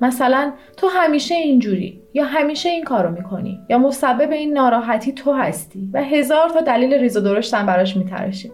مثلا 0.00 0.52
تو 0.76 0.88
همیشه 0.88 1.34
اینجوری 1.34 2.02
یا 2.14 2.24
همیشه 2.24 2.68
این 2.68 2.84
کارو 2.84 3.10
می‌کنی 3.10 3.60
یا 3.70 3.78
مسبب 3.78 4.30
این 4.30 4.52
ناراحتی 4.52 5.12
تو 5.12 5.32
هستی 5.32 5.90
و 5.92 6.02
هزار 6.02 6.48
تا 6.48 6.60
دلیل 6.60 6.94
ریز 6.94 7.16
و 7.16 7.20
درشتن 7.20 7.66
براش 7.66 7.96
میترشی. 7.96 8.52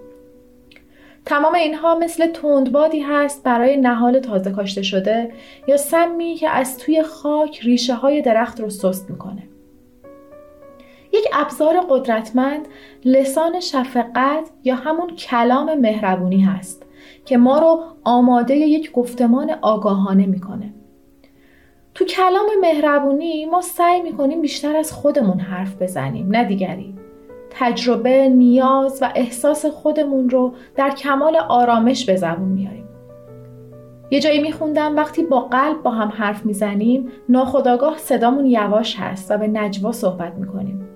تمام 1.24 1.54
اینها 1.54 1.98
مثل 1.98 2.26
تندبادی 2.26 3.00
هست 3.00 3.42
برای 3.42 3.76
نهال 3.76 4.20
تازه 4.20 4.50
کاشته 4.50 4.82
شده 4.82 5.32
یا 5.66 5.76
سمی 5.76 6.34
که 6.34 6.48
از 6.48 6.78
توی 6.78 7.02
خاک 7.02 7.60
ریشه 7.60 7.94
های 7.94 8.22
درخت 8.22 8.60
رو 8.60 8.70
سست 8.70 9.10
می‌کنه. 9.10 9.42
یک 11.12 11.24
ابزار 11.32 11.80
قدرتمند 11.88 12.68
لسان 13.04 13.60
شفقت 13.60 14.50
یا 14.64 14.74
همون 14.74 15.16
کلام 15.16 15.74
مهربونی 15.74 16.40
هست 16.40 16.86
که 17.24 17.36
ما 17.36 17.58
رو 17.58 17.80
آماده 18.04 18.56
یک 18.56 18.92
گفتمان 18.92 19.50
آگاهانه 19.62 20.26
می‌کنه. 20.26 20.74
تو 21.94 22.04
کلام 22.04 22.46
مهربونی 22.60 23.46
ما 23.46 23.60
سعی 23.60 24.02
می‌کنیم 24.02 24.40
بیشتر 24.40 24.76
از 24.76 24.92
خودمون 24.92 25.38
حرف 25.38 25.82
بزنیم 25.82 26.28
نه 26.30 26.44
دیگری. 26.44 26.94
تجربه، 27.50 28.28
نیاز 28.28 28.98
و 29.02 29.12
احساس 29.14 29.66
خودمون 29.66 30.30
رو 30.30 30.52
در 30.76 30.90
کمال 30.90 31.36
آرامش 31.36 32.04
به 32.04 32.16
زبون 32.16 32.48
میاریم 32.48 32.88
یه 34.10 34.20
جایی 34.20 34.40
میخوندم 34.40 34.96
وقتی 34.96 35.22
با 35.22 35.40
قلب 35.40 35.82
با 35.82 35.90
هم 35.90 36.08
حرف 36.08 36.46
می‌زنیم 36.46 37.08
ناخداگاه 37.28 37.98
صدامون 37.98 38.46
یواش 38.46 38.96
هست 39.00 39.30
و 39.30 39.38
به 39.38 39.48
نجوا 39.48 39.92
صحبت 39.92 40.34
می‌کنیم. 40.34 40.88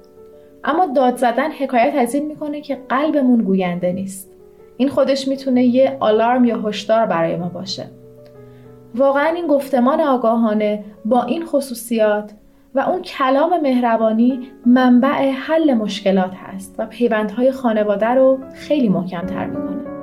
اما 0.65 0.87
داد 0.87 1.17
زدن 1.17 1.53
حکایت 1.53 1.95
از 1.95 2.15
این 2.15 2.27
می‌کنه 2.27 2.61
که 2.61 2.79
قلبمون 2.89 3.43
گوینده 3.43 3.93
نیست. 3.93 4.36
این 4.77 4.89
خودش 4.89 5.29
می‌تونه 5.29 5.65
یه 5.65 5.97
آلارم 6.01 6.45
یا 6.45 6.61
هشدار 6.61 7.07
برای 7.07 7.37
ما 7.37 7.49
باشه. 7.49 7.87
واقعا 8.95 9.27
این 9.27 9.47
گفتمان 9.47 10.01
آگاهانه 10.01 10.85
با 11.05 11.23
این 11.23 11.47
خصوصیات 11.47 12.33
و 12.75 12.81
اون 12.81 13.03
کلام 13.03 13.61
مهربانی 13.61 14.49
منبع 14.67 15.31
حل 15.31 15.75
مشکلات 15.75 16.35
هست 16.35 16.75
و 16.79 16.87
پیوندهای 16.87 17.53
خانواده 17.53 18.07
رو 18.07 18.39
خیلی 18.55 18.89
محکمتر 18.89 19.47
می‌کنه 19.47 19.96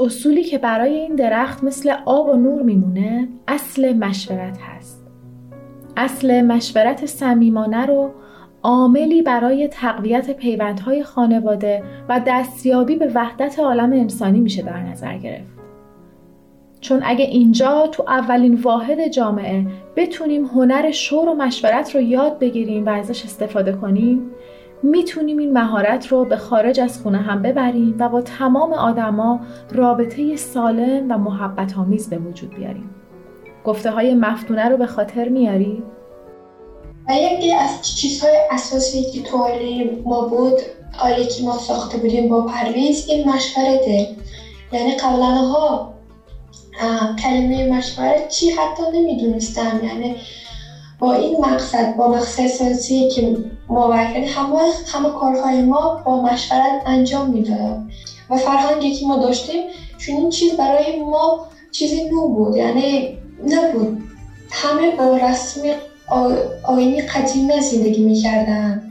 اصولی 0.00 0.44
که 0.44 0.58
برای 0.58 0.94
این 0.94 1.14
درخت 1.14 1.64
مثل 1.64 1.94
آب 2.04 2.28
و 2.28 2.36
نور 2.36 2.62
میمونه 2.62 3.28
اصل 3.48 3.92
مشورت 3.92 4.58
هست. 4.58 5.06
اصل 5.96 6.42
مشورت 6.42 7.06
صمیمانه 7.06 7.86
رو 7.86 8.10
عاملی 8.62 9.22
برای 9.22 9.68
تقویت 9.68 10.30
پیوندهای 10.30 11.02
خانواده 11.02 11.82
و 12.08 12.20
دستیابی 12.26 12.96
به 12.96 13.12
وحدت 13.14 13.58
عالم 13.58 13.92
انسانی 13.92 14.40
میشه 14.40 14.62
در 14.62 14.82
نظر 14.82 15.18
گرفت. 15.18 15.54
چون 16.80 17.00
اگه 17.04 17.24
اینجا 17.24 17.86
تو 17.92 18.04
اولین 18.06 18.54
واحد 18.54 19.08
جامعه 19.08 19.66
بتونیم 19.96 20.44
هنر 20.44 20.90
شور 20.90 21.28
و 21.28 21.34
مشورت 21.34 21.94
رو 21.94 22.00
یاد 22.00 22.38
بگیریم 22.38 22.86
و 22.86 22.88
ازش 22.88 23.24
استفاده 23.24 23.72
کنیم 23.72 24.30
می‌تونیم 24.84 25.38
این 25.38 25.52
مهارت 25.52 26.06
رو 26.06 26.24
به 26.24 26.36
خارج 26.36 26.80
از 26.80 27.02
خونه 27.02 27.18
هم 27.18 27.42
ببریم 27.42 27.96
و 27.98 28.08
با 28.08 28.22
تمام 28.22 28.72
آدما 28.72 29.40
رابطه 29.72 30.36
سالم 30.36 31.12
و 31.12 31.18
محبت 31.18 31.78
آمیز 31.78 32.10
به 32.10 32.18
وجود 32.18 32.54
بیاریم. 32.54 32.90
گفته 33.64 33.90
های 33.90 34.14
مفتونه 34.14 34.68
رو 34.68 34.76
به 34.76 34.86
خاطر 34.86 35.28
میاری؟ 35.28 35.82
و 37.08 37.12
یکی 37.12 37.54
از 37.54 37.96
چیزهای 37.96 38.36
اساسی 38.50 39.04
که 39.04 39.22
تو 39.22 39.48
ما 40.04 40.28
بود 40.28 40.60
آیله 41.02 41.26
که 41.26 41.42
ما 41.42 41.58
ساخته 41.58 41.98
بودیم 41.98 42.28
با 42.28 42.42
پرویز 42.46 43.08
این 43.08 43.28
مشورته 43.28 44.08
یعنی 44.72 44.96
قبلا 44.96 45.26
ها 45.26 45.94
کلمه 47.22 47.68
مشورت 47.68 48.28
چی 48.28 48.50
حتی 48.50 48.82
نمی‌دونستم 48.94 49.80
یعنی 49.84 50.16
با 50.98 51.14
این 51.14 51.40
مقصد 51.40 51.96
با 51.96 52.08
مقصد 52.08 52.42
اساسی 52.42 53.08
که 53.08 53.36
یعنی 53.70 54.26
همه 54.26 54.58
همه 54.92 55.10
کارهای 55.10 55.62
ما 55.62 56.02
با 56.04 56.22
مشورت 56.22 56.82
انجام 56.86 57.30
می‌داد 57.30 57.78
و 58.30 58.36
فرهنگی 58.36 58.94
که 58.94 59.06
ما 59.06 59.16
داشتیم 59.16 59.62
چون 59.98 60.16
این 60.16 60.30
چیز 60.30 60.56
برای 60.56 61.00
ما 61.00 61.46
چیزی 61.72 62.10
نو 62.10 62.28
بود 62.28 62.56
یعنی 62.56 63.18
نبود. 63.48 64.02
همه 64.50 64.90
با 64.90 65.16
رسم 65.16 65.60
آینی 66.64 67.02
قدیمی 67.02 67.60
زندگی 67.60 68.04
می‌کردن. 68.04 68.90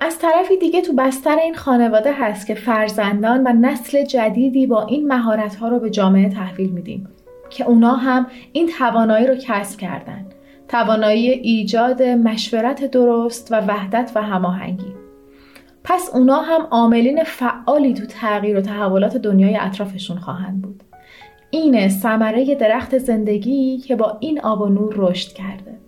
از 0.00 0.18
طرفی 0.18 0.56
دیگه 0.56 0.80
تو 0.80 0.92
بستر 0.92 1.36
این 1.36 1.54
خانواده 1.54 2.12
هست 2.12 2.46
که 2.46 2.54
فرزندان 2.54 3.46
و 3.46 3.52
نسل 3.52 4.04
جدیدی 4.04 4.66
با 4.66 4.86
این 4.86 5.08
مهارت 5.08 5.54
ها 5.54 5.68
رو 5.68 5.78
به 5.78 5.90
جامعه 5.90 6.28
تحویل 6.28 6.70
میدیم 6.70 7.08
که 7.50 7.64
اونا 7.64 7.94
هم 7.94 8.26
این 8.52 8.70
توانایی 8.78 9.26
رو 9.26 9.34
کسب 9.34 9.80
کردن. 9.80 10.26
توانایی 10.68 11.30
ایجاد 11.30 12.02
مشورت 12.02 12.84
درست 12.84 13.52
و 13.52 13.60
وحدت 13.60 14.12
و 14.14 14.22
هماهنگی. 14.22 14.94
پس 15.84 16.10
اونا 16.12 16.40
هم 16.40 16.68
عاملین 16.70 17.24
فعالی 17.24 17.94
تو 17.94 18.06
تغییر 18.06 18.58
و 18.58 18.60
تحولات 18.60 19.16
دنیای 19.16 19.56
اطرافشون 19.56 20.18
خواهند 20.18 20.62
بود. 20.62 20.82
اینه 21.50 21.88
ثمره 21.88 22.54
درخت 22.54 22.98
زندگی 22.98 23.78
که 23.78 23.96
با 23.96 24.16
این 24.20 24.40
آب 24.40 24.60
و 24.60 24.68
نور 24.68 24.94
رشد 24.96 25.32
کرده. 25.32 25.80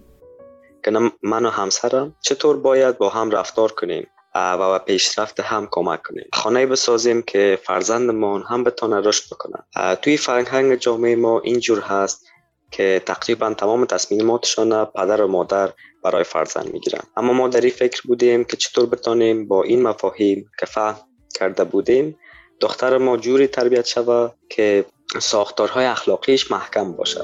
که 0.85 0.91
من 1.23 1.47
و 1.47 1.51
همسرم 1.51 2.15
چطور 2.21 2.57
باید 2.57 2.99
با 2.99 3.09
هم 3.09 3.31
رفتار 3.31 3.73
کنیم 3.73 4.07
و 4.35 4.73
به 4.73 4.85
پیشرفت 4.85 5.41
هم 5.41 5.69
کمک 5.71 6.03
کنیم. 6.03 6.25
خانه 6.33 6.67
بسازیم 6.67 7.23
که 7.23 7.59
فرزندمان 7.63 8.43
هم 8.43 8.65
بتونه 8.65 9.01
رشد 9.01 9.35
بکنن. 9.35 9.63
توی 10.03 10.17
فرهنگ 10.17 10.75
جامعه 10.75 11.17
ما 11.17 11.41
اینجور 11.41 11.81
هست 11.81 12.26
که 12.71 13.03
تقریبا 13.07 13.55
تمام 13.55 13.85
تصمیماتشان 13.85 14.85
پدر 14.85 15.23
و 15.23 15.29
مادر 15.29 15.73
برای 16.05 16.25
فرزند 16.25 16.73
می‌گیرن 16.73 17.01
اما 17.17 17.33
ما 17.33 17.49
در 17.49 17.61
این 17.61 17.71
فکر 17.71 18.03
بودیم 18.05 18.45
که 18.45 18.57
چطور 18.57 18.87
بتانیم 18.87 19.49
با 19.49 19.63
این 19.63 19.83
مفاهیم 19.83 20.51
که 20.61 20.67
فهم 20.67 20.97
کرده 21.35 21.65
بودیم 21.65 22.19
دختر 22.61 22.99
ما 22.99 23.17
جوری 23.17 23.47
تربیت 23.47 23.87
شود 23.87 24.33
که 24.49 24.85
ساختارهای 25.21 25.87
اخلاقیش 25.87 26.51
محکم 26.51 26.93
باشه 26.93 27.21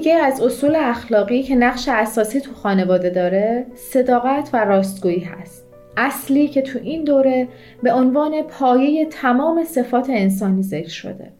دیگه 0.00 0.14
از 0.14 0.40
اصول 0.40 0.76
اخلاقی 0.76 1.42
که 1.42 1.54
نقش 1.54 1.88
اساسی 1.88 2.40
تو 2.40 2.54
خانواده 2.54 3.10
داره 3.10 3.66
صداقت 3.74 4.50
و 4.52 4.64
راستگویی 4.64 5.20
هست. 5.20 5.66
اصلی 5.96 6.48
که 6.48 6.62
تو 6.62 6.78
این 6.82 7.04
دوره 7.04 7.48
به 7.82 7.92
عنوان 7.92 8.42
پایه 8.42 9.06
تمام 9.06 9.64
صفات 9.64 10.10
انسانی 10.10 10.62
ذکر 10.62 10.88
شده. 10.88 11.32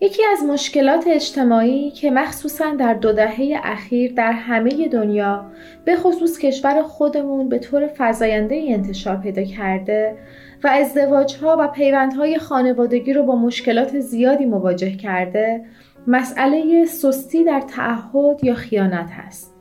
یکی 0.00 0.22
از 0.32 0.44
مشکلات 0.48 1.04
اجتماعی 1.06 1.90
که 1.90 2.10
مخصوصا 2.10 2.74
در 2.78 2.94
دو 2.94 3.12
دهه 3.12 3.60
اخیر 3.64 4.12
در 4.12 4.32
همه 4.32 4.88
دنیا 4.88 5.46
به 5.84 5.96
خصوص 5.96 6.38
کشور 6.38 6.82
خودمون 6.82 7.48
به 7.48 7.58
طور 7.58 7.90
فزاینده 7.98 8.64
انتشار 8.68 9.16
پیدا 9.16 9.42
کرده 9.42 10.14
و 10.64 10.68
ازدواجها 10.68 11.56
و 11.60 11.68
پیوندهای 11.68 12.38
خانوادگی 12.38 13.12
رو 13.12 13.22
با 13.22 13.36
مشکلات 13.36 14.00
زیادی 14.00 14.44
مواجه 14.44 14.96
کرده 14.96 15.64
مسئله 16.06 16.84
سستی 16.84 17.44
در 17.44 17.60
تعهد 17.60 18.44
یا 18.44 18.54
خیانت 18.54 19.10
هست. 19.10 19.54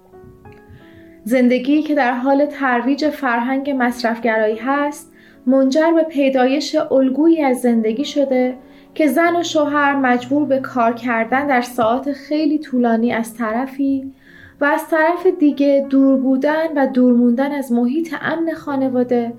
زندگی 1.23 1.81
که 1.81 1.95
در 1.95 2.11
حال 2.11 2.45
ترویج 2.45 3.09
فرهنگ 3.09 3.75
مصرفگرایی 3.77 4.57
هست 4.57 5.13
منجر 5.45 5.91
به 5.91 6.03
پیدایش 6.03 6.75
الگویی 6.91 7.43
از 7.43 7.61
زندگی 7.61 8.05
شده 8.05 8.57
که 8.93 9.07
زن 9.07 9.35
و 9.35 9.43
شوهر 9.43 9.95
مجبور 9.95 10.45
به 10.45 10.59
کار 10.59 10.93
کردن 10.93 11.47
در 11.47 11.61
ساعات 11.61 12.11
خیلی 12.11 12.59
طولانی 12.59 13.13
از 13.13 13.33
طرفی 13.33 14.13
و 14.61 14.65
از 14.65 14.87
طرف 14.87 15.27
دیگه 15.39 15.87
دور 15.89 16.17
بودن 16.17 16.67
و 16.75 16.87
دور 16.87 17.13
موندن 17.13 17.51
از 17.51 17.71
محیط 17.71 18.15
امن 18.21 18.53
خانواده 18.53 19.33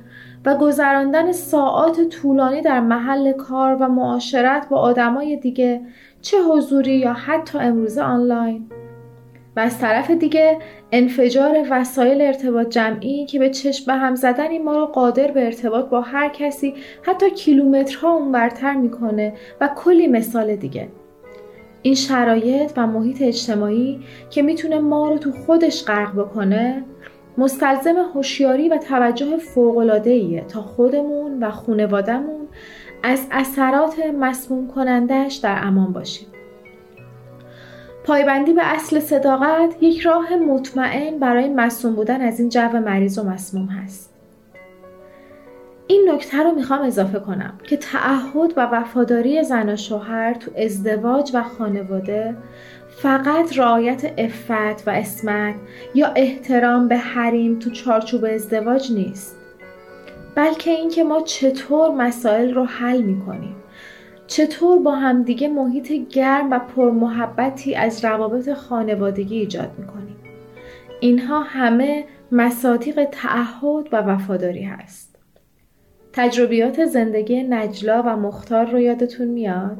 و 0.44 0.56
گذراندن 0.56 1.32
ساعات 1.32 2.08
طولانی 2.08 2.62
در 2.62 2.80
محل 2.80 3.32
کار 3.32 3.76
و 3.80 3.88
معاشرت 3.88 4.68
با 4.68 4.76
آدمای 4.78 5.36
دیگه 5.36 5.80
چه 6.22 6.36
حضوری 6.42 6.96
یا 6.96 7.12
حتی 7.12 7.58
امروزه 7.58 8.02
آنلاین. 8.02 8.66
و 9.56 9.60
از 9.60 9.78
طرف 9.78 10.10
دیگه 10.10 10.58
انفجار 10.92 11.66
وسایل 11.70 12.22
ارتباط 12.22 12.68
جمعی 12.68 13.26
که 13.26 13.38
به 13.38 13.50
چشم 13.50 13.86
به 13.86 13.92
هم 13.92 14.14
زدن 14.14 14.62
ما 14.62 14.76
رو 14.76 14.86
قادر 14.86 15.30
به 15.30 15.44
ارتباط 15.44 15.88
با 15.88 16.00
هر 16.00 16.28
کسی 16.28 16.74
حتی 17.02 17.30
کیلومترها 17.30 18.12
اونورتر 18.12 18.74
می‌کنه 18.74 19.32
و 19.60 19.70
کلی 19.76 20.06
مثال 20.06 20.56
دیگه. 20.56 20.88
این 21.82 21.94
شرایط 21.94 22.72
و 22.76 22.86
محیط 22.86 23.22
اجتماعی 23.22 24.00
که 24.30 24.42
می‌تونه 24.42 24.78
ما 24.78 25.08
رو 25.08 25.18
تو 25.18 25.32
خودش 25.32 25.84
غرق 25.84 26.12
بکنه 26.12 26.84
مستلزم 27.38 27.96
هوشیاری 28.14 28.68
و 28.68 28.78
توجه 28.78 29.36
فوق‌العاده‌ایه 29.36 30.44
تا 30.44 30.62
خودمون 30.62 31.42
و 31.42 31.50
خانوادهمون 31.50 32.45
از 33.02 33.26
اثرات 33.30 33.94
مسموم 34.20 34.68
کنندش 34.68 35.34
در 35.34 35.58
امان 35.62 35.92
باشیم. 35.92 36.26
پایبندی 38.04 38.52
به 38.52 38.62
اصل 38.64 39.00
صداقت 39.00 39.82
یک 39.82 40.00
راه 40.00 40.36
مطمئن 40.36 41.18
برای 41.18 41.48
مسموم 41.48 41.94
بودن 41.94 42.20
از 42.20 42.40
این 42.40 42.48
جو 42.48 42.80
مریض 42.80 43.18
و 43.18 43.22
مسموم 43.22 43.66
هست. 43.66 44.12
این 45.86 46.10
نکته 46.14 46.42
رو 46.42 46.52
می‌خوام 46.52 46.82
اضافه 46.82 47.18
کنم 47.18 47.58
که 47.64 47.76
تعهد 47.76 48.52
و 48.56 48.60
وفاداری 48.60 49.44
زن 49.44 49.68
و 49.68 49.76
شوهر 49.76 50.34
تو 50.34 50.50
ازدواج 50.56 51.30
و 51.34 51.42
خانواده 51.42 52.36
فقط 52.88 53.58
رعایت 53.58 54.12
افت 54.18 54.88
و 54.88 54.90
اسمت 54.90 55.54
یا 55.94 56.12
احترام 56.16 56.88
به 56.88 56.96
حریم 56.96 57.58
تو 57.58 57.70
چارچوب 57.70 58.24
ازدواج 58.24 58.92
نیست 58.92 59.36
بلکه 60.36 60.70
اینکه 60.70 61.04
ما 61.04 61.20
چطور 61.20 61.90
مسائل 61.90 62.54
رو 62.54 62.64
حل 62.64 63.02
می‌کنیم. 63.02 63.56
چطور 64.26 64.78
با 64.78 64.94
همدیگه 64.94 65.48
محیط 65.48 65.92
گرم 65.92 66.50
و 66.50 66.58
پرمحبتی 66.58 67.74
از 67.74 68.04
روابط 68.04 68.52
خانوادگی 68.52 69.38
ایجاد 69.38 69.70
می‌کنیم. 69.78 70.16
اینها 71.00 71.40
همه 71.40 72.04
مصادیق 72.32 73.04
تعهد 73.12 73.88
و 73.92 73.96
وفاداری 73.96 74.62
هست. 74.62 75.18
تجربیات 76.12 76.84
زندگی 76.84 77.42
نجلا 77.42 78.02
و 78.06 78.16
مختار 78.16 78.66
رو 78.66 78.80
یادتون 78.80 79.28
میاد؟ 79.28 79.78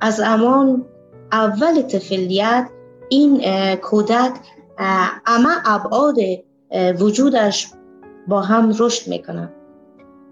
از 0.00 0.20
امان 0.24 0.84
اول 1.32 1.82
طفلیت 1.82 2.68
این 3.08 3.40
کودک 3.76 4.32
اما 5.26 5.50
ابعاد 5.66 6.16
وجودش 7.00 7.68
با 8.30 8.40
هم 8.40 8.72
رشد 8.78 9.08
می‌کنه 9.08 9.52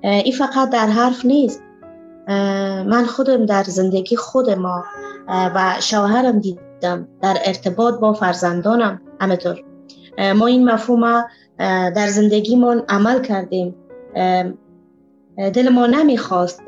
این 0.02 0.32
فقط 0.32 0.70
در 0.70 0.86
حرف 0.86 1.24
نیست. 1.24 1.62
من 2.86 3.04
خودم 3.04 3.46
در 3.46 3.62
زندگی 3.62 4.16
خود 4.16 4.50
ما 4.50 4.84
و 5.28 5.74
شوهرم 5.80 6.38
دیدم 6.38 7.08
در 7.22 7.36
ارتباط 7.44 8.00
با 8.00 8.12
فرزندانم 8.12 9.00
همطور 9.20 9.64
ما 10.36 10.46
این 10.46 10.70
مفهوم 10.70 11.24
در 11.96 12.08
زندگیمان 12.08 12.82
عمل 12.88 13.22
کردیم. 13.22 13.74
دل 15.36 15.68
ما 15.68 15.86
نمی‌خواست 15.86 16.62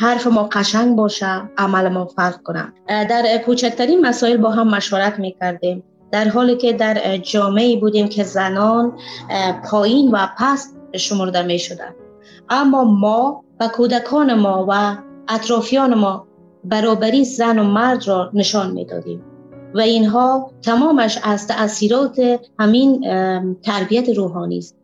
حرف 0.00 0.26
ما 0.26 0.42
قشنگ 0.52 0.96
باشه 0.96 1.42
عمل 1.58 1.88
ما 1.88 2.06
فرق 2.06 2.42
کنه. 2.42 2.72
در 2.88 3.38
کوچکترین 3.46 4.06
مسائل 4.06 4.36
با 4.36 4.50
هم 4.50 4.68
مشورت 4.68 5.18
می‌کردیم. 5.18 5.82
در 6.12 6.28
حالی 6.28 6.56
که 6.56 6.72
در 6.72 7.16
جامعه 7.16 7.76
بودیم 7.76 8.08
که 8.08 8.24
زنان 8.24 8.92
پایین 9.70 10.10
و 10.10 10.26
پست 10.38 10.76
شمرده 10.96 11.42
می 11.42 11.58
شدن. 11.58 11.94
اما 12.48 12.84
ما 12.84 13.44
و 13.60 13.68
کودکان 13.68 14.34
ما 14.34 14.66
و 14.68 14.96
اطرافیان 15.28 15.94
ما 15.94 16.26
برابری 16.64 17.24
زن 17.24 17.58
و 17.58 17.64
مرد 17.64 18.08
را 18.08 18.30
نشان 18.34 18.70
می‌دادیم. 18.70 19.22
و 19.74 19.80
اینها 19.80 20.50
تمامش 20.62 21.18
از 21.22 21.48
تأثیرات 21.48 22.40
همین 22.58 23.00
تربیت 23.62 24.08
روحانی 24.08 24.58
است. 24.58 24.76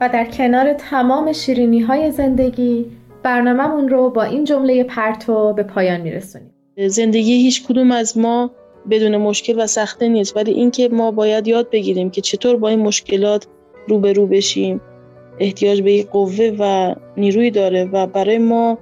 و 0.00 0.08
در 0.08 0.24
کنار 0.24 0.72
تمام 0.72 1.32
شیرینی 1.32 1.80
های 1.80 2.10
زندگی 2.10 2.86
برنامهمون 3.22 3.88
رو 3.88 4.10
با 4.10 4.22
این 4.22 4.44
جمله 4.44 4.84
پرتو 4.84 5.52
به 5.52 5.62
پایان 5.62 6.00
میرسونیم. 6.00 6.54
زندگی 6.88 7.32
هیچ 7.32 7.66
کدوم 7.66 7.92
از 7.92 8.18
ما 8.18 8.50
بدون 8.90 9.16
مشکل 9.16 9.62
و 9.62 9.66
سخته 9.66 10.08
نیست. 10.08 10.36
ولی 10.36 10.52
اینکه 10.52 10.88
ما 10.88 11.10
باید 11.10 11.48
یاد 11.48 11.70
بگیریم 11.70 12.10
که 12.10 12.20
چطور 12.20 12.56
با 12.56 12.68
این 12.68 12.78
مشکلات 12.78 13.46
روبرو 13.88 14.26
بشیم. 14.26 14.80
احتیاج 15.38 15.82
به 15.82 16.02
قوه 16.02 16.56
و 16.58 16.94
نیروی 17.16 17.50
داره 17.50 17.84
و 17.84 18.06
برای 18.06 18.38
ما 18.38 18.78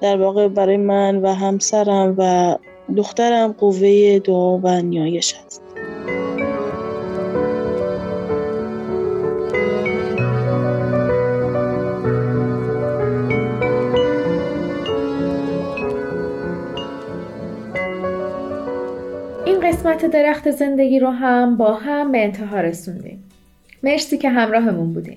در 0.00 0.20
واقع 0.20 0.48
برای 0.48 0.76
من 0.76 1.16
و 1.16 1.34
همسرم 1.34 2.14
و 2.18 2.56
دخترم 2.96 3.52
قوه 3.52 4.18
دعا 4.18 4.58
و 4.58 4.82
نیایش 4.82 5.34
است 5.46 5.65
قسمت 19.86 20.06
درخت 20.06 20.50
زندگی 20.50 21.00
رو 21.00 21.10
هم 21.10 21.56
با 21.56 21.74
هم 21.74 22.12
به 22.12 22.24
انتها 22.24 22.60
رسوندیم. 22.60 23.24
مرسی 23.82 24.18
که 24.18 24.28
همراهمون 24.28 24.92
بودین. 24.92 25.16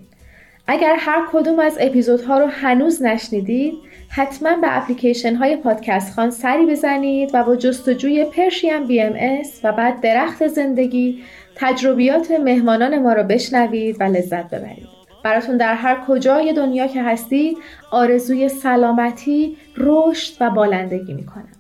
اگر 0.68 0.96
هر 1.00 1.22
کدوم 1.32 1.60
از 1.60 1.78
اپیزودها 1.82 2.40
رو 2.40 2.46
هنوز 2.46 3.04
نشنیدید 3.04 3.74
حتما 4.10 4.56
به 4.56 4.78
اپلیکیشن 4.78 5.36
های 5.36 5.56
پادکست 5.56 6.14
خان 6.14 6.30
سری 6.30 6.66
بزنید 6.66 7.30
و 7.34 7.44
با 7.44 7.56
جستجوی 7.56 8.26
پرشیم 8.26 8.88
بی 8.88 9.02
ام 9.02 9.14
اس 9.20 9.60
و 9.64 9.72
بعد 9.72 10.02
درخت 10.02 10.48
زندگی 10.48 11.24
تجربیات 11.56 12.32
مهمانان 12.32 13.00
ما 13.00 13.14
رو 13.14 13.24
بشنوید 13.24 13.98
و 14.00 14.04
لذت 14.04 14.50
ببرید. 14.50 14.88
براتون 15.24 15.58
در 15.58 15.74
هر 15.74 15.98
کجای 16.08 16.54
دنیا 16.54 16.88
که 16.88 17.04
هستید 17.04 17.58
آرزوی 17.92 18.50
سلامتی، 18.50 19.58
رشد 19.78 20.34
و 20.42 20.50
بالندگی 20.50 21.14
می‌کنم. 21.14 21.59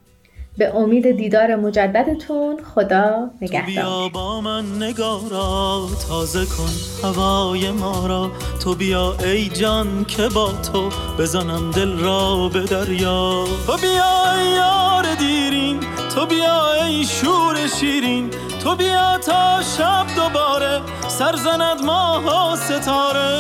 به 0.60 0.76
امید 0.76 1.12
دیدار 1.12 1.56
مجددتون 1.56 2.58
خدا 2.76 3.32
نگهدار 3.41 3.65
بیا 3.65 4.10
با 4.13 4.41
من 4.41 4.84
نگارا 4.84 5.88
تازه 6.10 6.45
کن 6.45 6.69
هوای 7.04 7.72
ما 7.72 8.08
را. 8.08 8.32
تو 8.63 8.76
بیا 8.76 9.15
ای 9.24 9.50
جان 9.50 10.06
که 10.06 10.30
با 10.30 10.52
تو 10.52 10.89
بزنم 11.19 11.72
دل 11.72 12.00
را 12.00 12.50
به 12.54 12.60
دریا. 12.62 13.43
تو 13.67 13.78
بیا 13.78 14.34
ای 14.34 14.50
یار 14.50 15.15
دیرین 15.19 15.80
تو 16.15 16.26
بیا 16.26 16.74
ای 16.74 17.04
شور 17.06 17.67
شیرین. 17.80 18.30
تو 18.63 18.76
بیا 18.76 19.17
تا 19.17 19.62
شب 19.78 20.06
دوباره 20.15 20.82
سرزند 21.08 21.82
ماه 21.86 22.54
و 22.54 22.56
ستاره. 22.56 23.38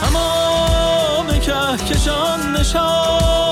تمام 0.00 1.26
کهکشان 1.40 2.56
نشان. 2.56 3.51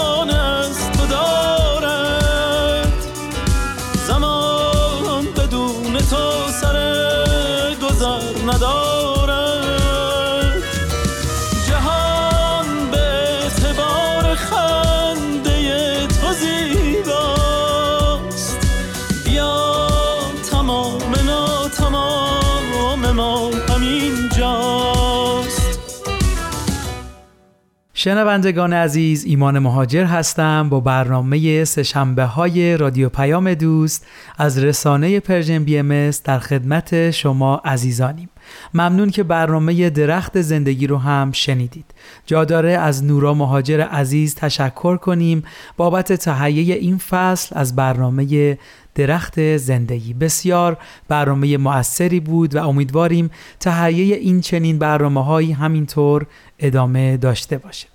شنوندگان 28.02 28.72
عزیز 28.72 29.24
ایمان 29.24 29.58
مهاجر 29.58 30.04
هستم 30.04 30.68
با 30.68 30.80
برنامه 30.80 31.64
سهشنبه 31.64 32.24
های 32.24 32.76
رادیو 32.76 33.08
پیام 33.08 33.54
دوست 33.54 34.06
از 34.38 34.58
رسانه 34.58 35.20
Persian 35.20 35.64
BMS 35.64 36.10
در 36.10 36.38
خدمت 36.38 37.10
شما 37.10 37.56
عزیزانیم. 37.56 38.28
ممنون 38.74 39.10
که 39.10 39.22
برنامه 39.22 39.90
درخت 39.90 40.40
زندگی 40.40 40.86
رو 40.86 40.98
هم 40.98 41.32
شنیدید. 41.32 41.84
جا 42.26 42.44
داره 42.44 42.70
از 42.72 43.04
نورا 43.04 43.34
مهاجر 43.34 43.80
عزیز 43.80 44.34
تشکر 44.34 44.96
کنیم 44.96 45.42
بابت 45.76 46.12
تهیه 46.12 46.74
این 46.74 46.98
فصل 46.98 47.58
از 47.58 47.76
برنامه 47.76 48.58
درخت 48.94 49.56
زندگی. 49.56 50.14
بسیار 50.14 50.76
برنامه 51.08 51.56
موثری 51.56 52.20
بود 52.20 52.54
و 52.54 52.68
امیدواریم 52.68 53.30
تهیه 53.60 54.16
این 54.16 54.40
چنین 54.40 54.78
برنامه 54.78 55.24
هایی 55.24 55.52
همینطور 55.52 56.26
ادامه 56.58 57.16
داشته 57.16 57.58
باشه. 57.58 57.86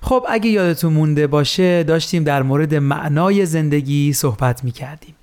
خب 0.00 0.26
اگه 0.28 0.50
یادتون 0.50 0.92
مونده 0.92 1.26
باشه 1.26 1.82
داشتیم 1.82 2.24
در 2.24 2.42
مورد 2.42 2.74
معنای 2.74 3.46
زندگی 3.46 4.12
صحبت 4.12 4.64
می 4.64 4.70
کردیم 4.70 5.13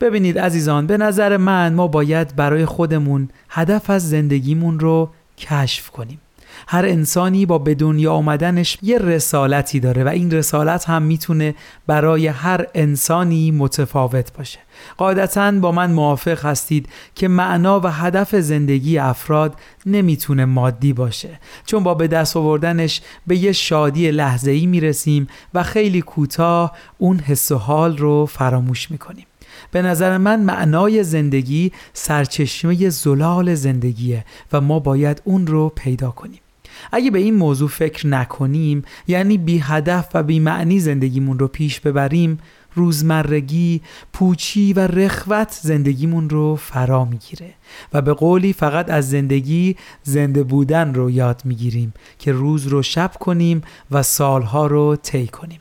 ببینید 0.00 0.38
عزیزان 0.38 0.86
به 0.86 0.96
نظر 0.96 1.36
من 1.36 1.74
ما 1.74 1.86
باید 1.86 2.36
برای 2.36 2.66
خودمون 2.66 3.28
هدف 3.48 3.90
از 3.90 4.10
زندگیمون 4.10 4.80
رو 4.80 5.10
کشف 5.38 5.90
کنیم. 5.90 6.20
هر 6.68 6.84
انسانی 6.86 7.46
با 7.46 7.58
به 7.58 7.74
دنیا 7.74 8.12
آمدنش 8.12 8.78
یه 8.82 8.98
رسالتی 8.98 9.80
داره 9.80 10.04
و 10.04 10.08
این 10.08 10.30
رسالت 10.30 10.88
هم 10.88 11.02
می‌تونه 11.02 11.54
برای 11.86 12.26
هر 12.26 12.66
انسانی 12.74 13.50
متفاوت 13.50 14.32
باشه. 14.32 14.58
قاعدتا 14.96 15.52
با 15.52 15.72
من 15.72 15.92
موافق 15.92 16.46
هستید 16.46 16.88
که 17.14 17.28
معنا 17.28 17.80
و 17.80 17.86
هدف 17.86 18.36
زندگی 18.36 18.98
افراد 18.98 19.54
نمی‌تونه 19.86 20.44
مادی 20.44 20.92
باشه. 20.92 21.40
چون 21.66 21.82
با 21.82 21.94
به 21.94 22.08
دست 22.08 22.36
آوردنش 22.36 23.00
به 23.26 23.36
یه 23.36 23.52
شادی 23.52 24.10
لحظه‌ای 24.10 24.66
می‌رسیم 24.66 25.28
و 25.54 25.62
خیلی 25.62 26.02
کوتاه 26.02 26.72
اون 26.98 27.18
حس 27.18 27.52
و 27.52 27.56
حال 27.58 27.98
رو 27.98 28.26
فراموش 28.26 28.90
می‌کنیم. 28.90 29.26
به 29.74 29.82
نظر 29.82 30.18
من 30.18 30.42
معنای 30.42 31.04
زندگی 31.04 31.72
سرچشمه 31.92 32.88
زلال 32.88 33.54
زندگیه 33.54 34.24
و 34.52 34.60
ما 34.60 34.78
باید 34.78 35.22
اون 35.24 35.46
رو 35.46 35.72
پیدا 35.76 36.10
کنیم. 36.10 36.40
اگه 36.92 37.10
به 37.10 37.18
این 37.18 37.34
موضوع 37.34 37.68
فکر 37.68 38.06
نکنیم 38.06 38.82
یعنی 39.06 39.38
بی 39.38 39.58
هدف 39.58 40.08
و 40.14 40.22
بی 40.22 40.40
معنی 40.40 40.80
زندگیمون 40.80 41.38
رو 41.38 41.48
پیش 41.48 41.80
ببریم 41.80 42.38
روزمرگی، 42.74 43.80
پوچی 44.12 44.72
و 44.72 44.80
رخوت 44.80 45.58
زندگیمون 45.62 46.30
رو 46.30 46.56
فرا 46.56 47.04
می‌گیره 47.04 47.54
و 47.92 48.02
به 48.02 48.12
قولی 48.12 48.52
فقط 48.52 48.90
از 48.90 49.10
زندگی 49.10 49.76
زنده 50.02 50.42
بودن 50.42 50.94
رو 50.94 51.10
یاد 51.10 51.42
می‌گیریم 51.44 51.94
که 52.18 52.32
روز 52.32 52.66
رو 52.66 52.82
شب 52.82 53.12
کنیم 53.20 53.62
و 53.90 54.02
سالها 54.02 54.66
رو 54.66 54.96
طی 54.96 55.26
کنیم. 55.26 55.60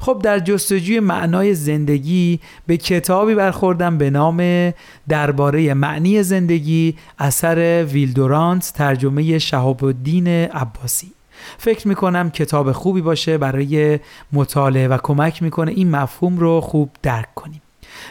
خب 0.00 0.20
در 0.22 0.38
جستجوی 0.38 1.00
معنای 1.00 1.54
زندگی 1.54 2.40
به 2.66 2.76
کتابی 2.76 3.34
برخوردم 3.34 3.98
به 3.98 4.10
نام 4.10 4.72
درباره 5.08 5.74
معنی 5.74 6.22
زندگی 6.22 6.96
اثر 7.18 7.84
ویلدورانت 7.84 8.72
ترجمه 8.76 9.38
شهاب 9.38 9.84
الدین 9.84 10.28
عباسی. 10.28 11.12
فکر 11.58 11.88
می‌کنم 11.88 12.30
کتاب 12.30 12.72
خوبی 12.72 13.00
باشه 13.00 13.38
برای 13.38 13.98
مطالعه 14.32 14.88
و 14.88 14.98
کمک 15.02 15.42
می‌کنه 15.42 15.72
این 15.72 15.90
مفهوم 15.90 16.38
رو 16.38 16.60
خوب 16.60 16.90
درک 17.02 17.34
کنیم. 17.34 17.61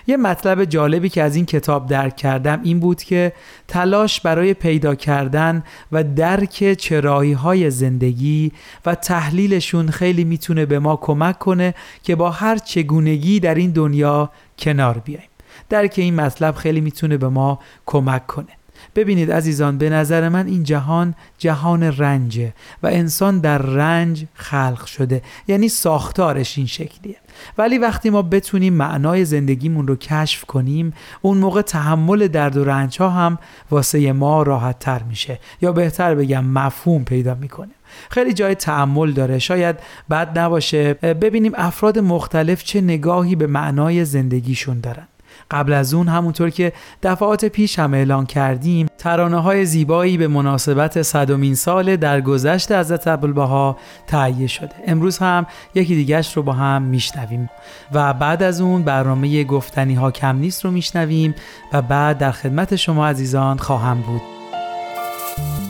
یه 0.07 0.17
مطلب 0.17 0.65
جالبی 0.65 1.09
که 1.09 1.23
از 1.23 1.35
این 1.35 1.45
کتاب 1.45 1.87
درک 1.87 2.15
کردم 2.15 2.59
این 2.63 2.79
بود 2.79 3.03
که 3.03 3.33
تلاش 3.67 4.21
برای 4.21 4.53
پیدا 4.53 4.95
کردن 4.95 5.63
و 5.91 6.03
درک 6.03 6.73
چرایی 6.73 7.33
های 7.33 7.71
زندگی 7.71 8.51
و 8.85 8.95
تحلیلشون 8.95 9.89
خیلی 9.89 10.23
می‌تونه 10.23 10.65
به 10.65 10.79
ما 10.79 10.95
کمک 10.95 11.39
کنه 11.39 11.73
که 12.03 12.15
با 12.15 12.31
هر 12.31 12.57
چگونگی 12.57 13.39
در 13.39 13.55
این 13.55 13.71
دنیا 13.71 14.29
کنار 14.59 14.97
بیایم 14.97 15.29
درک 15.69 15.93
این 15.97 16.15
مطلب 16.15 16.55
خیلی 16.55 16.81
می‌تونه 16.81 17.17
به 17.17 17.29
ما 17.29 17.59
کمک 17.85 18.27
کنه. 18.27 18.47
ببینید 18.95 19.31
عزیزان 19.31 19.77
به 19.77 19.89
نظر 19.89 20.29
من 20.29 20.47
این 20.47 20.63
جهان 20.63 21.15
جهان 21.37 21.83
رنجه 21.83 22.53
و 22.83 22.87
انسان 22.87 23.39
در 23.39 23.57
رنج 23.57 24.25
خلق 24.33 24.85
شده. 24.85 25.21
یعنی 25.47 25.69
ساختارش 25.69 26.57
این 26.57 26.67
شکلیه. 26.67 27.15
ولی 27.57 27.77
وقتی 27.77 28.09
ما 28.09 28.21
بتونیم 28.21 28.73
معنای 28.73 29.25
زندگیمون 29.25 29.87
رو 29.87 29.95
کشف 29.95 30.45
کنیم 30.45 30.93
اون 31.21 31.37
موقع 31.37 31.61
تحمل 31.61 32.27
درد 32.27 32.57
و 32.57 32.63
رنج 32.63 32.97
ها 32.99 33.09
هم 33.09 33.39
واسه 33.71 34.11
ما 34.11 34.43
راحت 34.43 34.79
تر 34.79 35.03
میشه. 35.03 35.39
یا 35.61 35.71
بهتر 35.71 36.15
بگم 36.15 36.45
مفهوم 36.45 37.03
پیدا 37.03 37.35
می‌کنه. 37.35 37.71
خیلی 38.09 38.33
جای 38.33 38.55
تعمل 38.55 39.11
داره. 39.11 39.39
شاید 39.39 39.75
بد 40.09 40.39
نباشه. 40.39 40.93
ببینیم 40.93 41.51
افراد 41.55 41.99
مختلف 41.99 42.63
چه 42.63 42.81
نگاهی 42.81 43.35
به 43.35 43.47
معنای 43.47 44.05
زندگیشون 44.05 44.79
دارن. 44.79 45.07
قبل 45.51 45.73
از 45.73 45.93
اون 45.93 46.07
همونطور 46.07 46.49
که 46.49 46.73
دفعات 47.03 47.45
پیش 47.45 47.79
هم 47.79 47.93
اعلان 47.93 48.25
کردیم 48.25 48.87
ترانه 48.97 49.41
های 49.41 49.65
زیبایی 49.65 50.17
به 50.17 50.27
مناسبت 50.27 51.01
صدومین 51.01 51.55
سال 51.55 51.95
در 51.95 52.21
گذشت 52.21 52.71
حضرت 52.71 53.07
عبدالبها 53.07 53.77
تهیه 54.07 54.47
شده. 54.47 54.75
امروز 54.87 55.17
هم 55.17 55.45
یکی 55.75 55.95
دیگهش 55.95 56.37
رو 56.37 56.43
با 56.43 56.53
هم 56.53 56.81
میشنویم. 56.81 57.49
و 57.93 58.13
بعد 58.13 58.43
از 58.43 58.61
اون 58.61 58.83
برنامه 58.83 59.43
گفتنی 59.43 59.93
ها 59.93 60.11
کم 60.11 60.35
نیست 60.35 60.65
رو 60.65 60.71
میشنویم 60.71 61.35
و 61.73 61.81
بعد 61.81 62.17
در 62.17 62.31
خدمت 62.31 62.75
شما 62.75 63.07
عزیزان 63.07 63.57
خواهم 63.57 64.01
بود. 64.01 64.21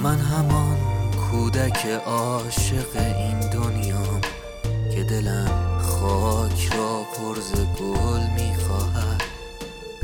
من 0.03 0.17
همان 0.17 0.77
کودک 1.31 1.85
عاشق 2.05 2.95
این 2.95 3.39
دنیا 3.39 4.21
که 4.95 5.03
دلم 5.03 5.50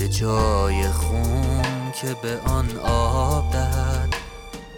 جای 0.08 0.88
خون 0.88 1.92
که 2.02 2.16
به 2.22 2.52
آن 2.52 2.66
آب 2.84 3.52
دهد 3.52 4.16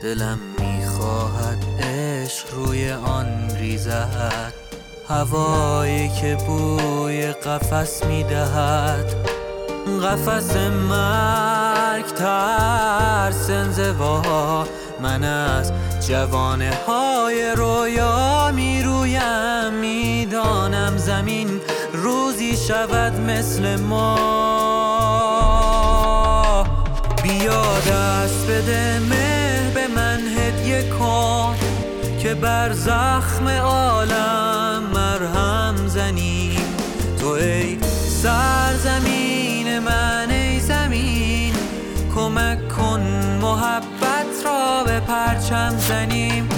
دلم 0.03 0.39
می‌خواهد 0.59 1.65
عشق 1.79 2.53
روی 2.53 2.91
آن 2.91 3.49
ریزد. 3.55 4.53
هوایی 5.09 6.09
که 6.09 6.37
بوی 6.47 7.27
قفس 7.31 8.03
می‌دهد 8.03 9.15
قفس 10.03 10.55
مرگ 10.89 12.05
ترس 12.05 13.49
انزوا 13.49 14.65
من 15.01 15.23
از 15.23 15.71
جوانه 16.07 16.71
های 16.87 17.53
رویا 17.55 18.51
می‌رویم 18.51 19.73
می‌دانم 19.73 20.97
زمین 20.97 21.61
روزی 21.93 22.57
شود 22.57 23.19
مثل 23.19 23.75
ما. 23.75 24.88
بیا 27.29 27.79
دست 27.79 28.47
بده 28.47 28.99
مه 28.99 29.71
به 29.73 29.87
من 29.95 30.19
هدیه 30.37 30.89
کن 30.89 31.55
که 32.19 32.33
بر 32.33 32.73
زخم 32.73 33.47
عالم 33.47 34.83
مرهم 34.93 35.87
زنیم 35.87 36.75
تو 37.19 37.27
ای 37.27 37.77
سرزمین 38.23 39.79
من 39.79 40.31
ای 40.31 40.59
زمین 40.59 41.53
کمک 42.15 42.67
کن 42.67 43.01
محبت 43.41 44.45
را 44.45 44.83
به 44.85 44.99
پرچم 44.99 45.77
زنیم. 45.77 46.49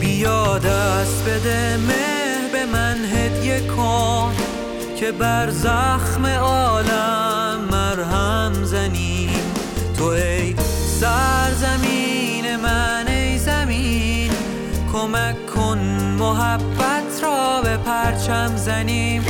بیا 0.00 0.58
دست 0.58 1.24
بده 1.24 1.76
مه 1.76 2.48
به 2.52 2.66
من 2.66 2.96
هدیه 3.04 3.60
کن 3.60 4.32
که 4.96 5.12
بر 5.12 5.50
زخم 5.50 6.26
عالم 6.26 7.68
مرهم 7.70 8.64
زنیم 8.64 9.19
تو 10.00 10.06
ای 10.06 10.54
سرزمین 11.00 12.56
من 12.56 13.08
ای 13.08 13.38
زمین. 13.38 14.30
کمک 14.92 15.46
کن 15.46 15.78
محبت 16.18 17.22
را 17.22 17.60
به 17.60 17.76
پرچم 17.76 18.56
زنیم. 18.56 19.22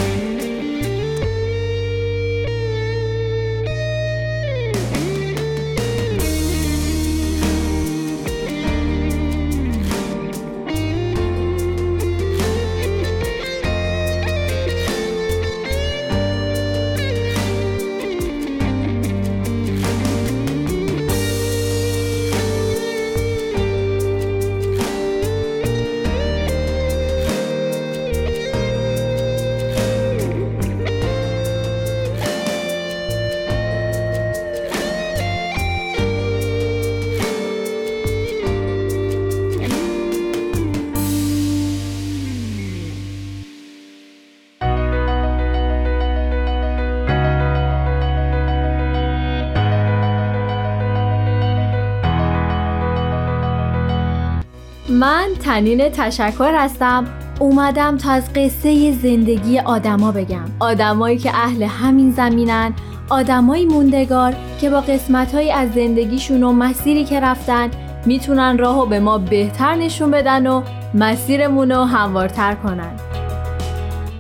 تنین 55.41 55.89
تشکر 55.89 56.55
هستم. 56.55 57.07
اومدم 57.41 57.97
تا 57.97 58.11
از 58.11 58.33
قصه 58.33 58.93
زندگی 58.93 59.59
آدما 59.59 60.13
بگم. 60.13 60.45
آدمایی 60.61 61.19
که 61.19 61.31
اهل 61.35 61.63
همین 61.63 62.11
زمینن 62.11 62.73
آدمایی 63.09 63.67
موندگار 63.67 64.35
که 64.61 64.71
با 64.71 64.81
قسمتهایی 64.81 65.53
از 65.53 65.73
زندگیشون 65.73 66.43
و 66.43 66.53
مسیری 66.53 67.05
که 67.05 67.21
رفتن 67.21 67.71
می‌تونن 68.07 68.59
راهو 68.59 68.87
به 68.87 69.01
ما 69.01 69.19
بهتر 69.19 69.75
نشون 69.75 70.11
بدن 70.11 70.47
و 70.47 70.63
مسیرمون 70.95 71.71
رو 71.73 71.85
هموارتر 71.85 72.55
کنن. 72.55 72.93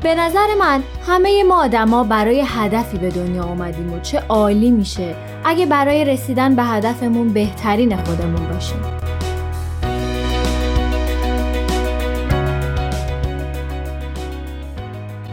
به 0.02 0.14
نظر 0.14 0.46
من 0.60 0.82
همه 1.06 1.42
ما 1.42 1.64
آدما 1.64 2.04
برای 2.04 2.44
هدفی 2.46 2.98
به 2.98 3.10
دنیا 3.10 3.44
اومدیم 3.44 3.92
و 3.92 4.00
چه 4.00 4.22
عالی 4.28 4.70
میشه 4.70 5.14
اگه 5.44 5.66
برای 5.66 6.04
رسیدن 6.04 6.54
به 6.54 6.62
هدفمون 6.62 7.28
بهترین 7.28 7.96
خودمون 7.96 8.46
باشیم. 8.52 8.99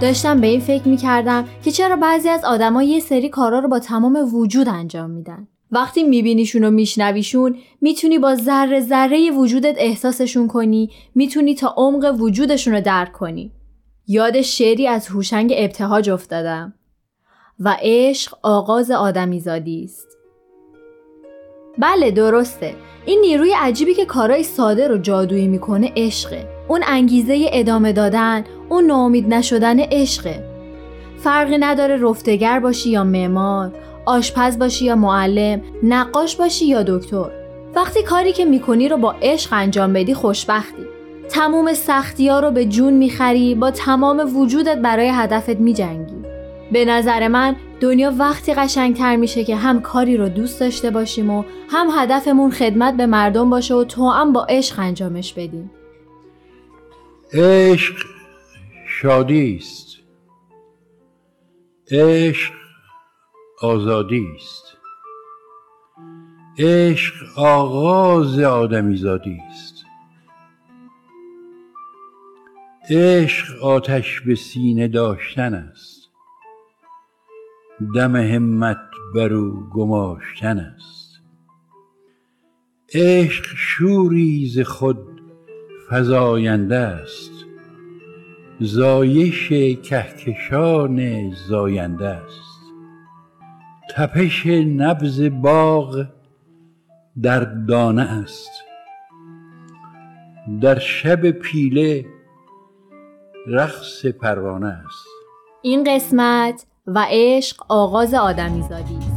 داشتم 0.02 0.42
به 0.42 0.48
این 0.48 0.60
فکر 0.60 0.88
می‌کردم 0.88 1.46
که 1.64 1.72
چرا 1.72 1.96
بعضی 1.96 2.30
از 2.30 2.46
آدما 2.46 2.84
یه 2.84 3.00
سری 3.00 3.30
کارا 3.30 3.60
رو 3.60 3.68
با 3.68 3.80
تمام 3.80 4.34
وجود 4.34 4.70
انجام 4.70 5.10
میدن. 5.10 5.48
وقتی 5.72 6.04
میبینیشون 6.04 6.64
و 6.64 6.72
میشنویشون 6.72 7.56
می‌تونی 7.82 8.20
با 8.20 8.36
ذره 8.36 8.80
ذره 8.80 9.32
وجودت 9.32 9.76
احساسشون 9.78 10.48
کنی 10.48 10.92
می‌تونی 11.16 11.56
تا 11.56 11.74
عمق 11.78 12.16
وجودشون 12.20 12.74
رو 12.74 12.82
درک 12.82 13.12
کنی. 13.12 13.52
یاد 14.08 14.42
شعری 14.42 14.88
از 14.88 15.08
هوشنگ 15.08 15.54
ابتهاج 15.58 16.10
افتادم 16.10 16.74
و 17.60 17.78
عشق 17.82 18.34
آغاز 18.44 18.92
آدمیزادی 18.92 19.84
است. 19.84 20.08
بله 21.78 22.12
درسته. 22.12 22.76
این 23.06 23.22
نیروی 23.22 23.54
عجیبی 23.60 23.94
که 23.94 24.06
کارای 24.06 24.44
ساده 24.44 24.88
رو 24.88 24.98
جادویی 24.98 25.48
می‌کنه 25.48 25.92
عشقه. 25.96 26.50
اون 26.68 26.84
انگیزه 26.88 27.50
ادامه 27.54 27.94
دادن 27.94 28.44
اون 28.70 28.86
ناامید 28.86 29.34
نشدن 29.34 29.80
عشقه. 29.80 30.44
فرقی 31.18 31.58
نداره 31.58 31.98
رفتگر 32.02 32.60
باشی 32.60 32.90
یا 32.90 33.04
معمار 33.04 33.72
آشپز 34.06 34.60
باشی 34.60 34.86
یا 34.86 34.96
معلم 34.96 35.62
نقاش 35.84 36.36
باشی 36.36 36.66
یا 36.66 36.84
دکتر. 36.84 37.30
وقتی 37.76 38.04
کاری 38.04 38.34
که 38.34 38.46
می‌کنی 38.46 38.90
رو 38.90 38.98
با 38.98 39.16
عشق 39.22 39.50
انجام 39.54 39.94
بدی 39.94 40.14
خوشبختی. 40.14 40.84
تموم 41.30 41.74
سختی 41.74 42.28
ها 42.28 42.40
رو 42.40 42.52
به 42.52 42.66
جون 42.66 42.94
می‌خری 42.94 43.56
با 43.56 43.72
تمام 43.72 44.38
وجودت 44.38 44.78
برای 44.78 45.12
هدفت 45.14 45.50
میجنگی. 45.60 46.16
به 46.72 46.86
نظر 46.86 47.28
من 47.28 47.56
دنیا 47.80 48.14
وقتی 48.20 48.54
قشنگتر 48.54 49.16
میشه 49.16 49.44
که 49.44 49.56
هم 49.56 49.82
کاری 49.82 50.18
رو 50.18 50.30
دوست 50.30 50.60
داشته 50.60 50.92
باشیم 50.92 51.30
و 51.30 51.44
هم 51.70 51.88
هدفمون 51.96 52.52
خدمت 52.52 52.98
به 52.98 53.06
مردم 53.06 53.50
باشه 53.50 53.76
و 53.76 53.84
تو 53.84 54.10
هم 54.10 54.34
با 54.34 54.46
عشق 54.50 54.80
انجامش 54.80 55.34
بدیم. 55.34 55.72
عشق. 57.34 58.17
شادی 59.02 59.56
است 59.56 59.98
عشق 61.92 62.54
آزادی 63.62 64.28
است 64.36 64.78
عشق 66.60 67.40
آغاز 67.40 68.40
آدمیزادی 68.40 69.42
است 69.50 69.86
عشق 72.90 73.64
آتش 73.64 74.22
به 74.22 74.36
سینه 74.36 74.88
داشتن 74.88 75.54
است. 75.54 76.10
دم 77.96 78.16
همت 78.16 78.82
بر 79.16 79.34
او 79.34 79.70
گماشتن 79.74 80.60
است. 80.60 81.22
عشق 82.94 83.46
شوری 83.56 84.48
ز 84.48 84.60
خود 84.60 85.22
فزاینده 85.90 86.78
است. 86.78 87.37
زایش 88.60 89.50
کهکشان 89.84 91.32
زاینده 91.50 92.08
است. 92.08 92.48
تپش 93.96 94.46
نبز 94.48 95.22
باغ 95.22 96.06
در 97.22 97.40
دانه 97.40 98.02
است. 98.02 98.52
در 100.62 100.80
شب 100.80 101.32
پیله 101.32 102.06
رقص 103.48 104.06
پروانه 104.06 104.68
است. 104.68 105.08
این 105.62 105.84
قسمت 105.84 106.66
و 106.88 107.06
عشق 107.10 107.64
آغاز 107.70 108.14
آدمیزادی 108.14 108.98
است. 108.98 109.17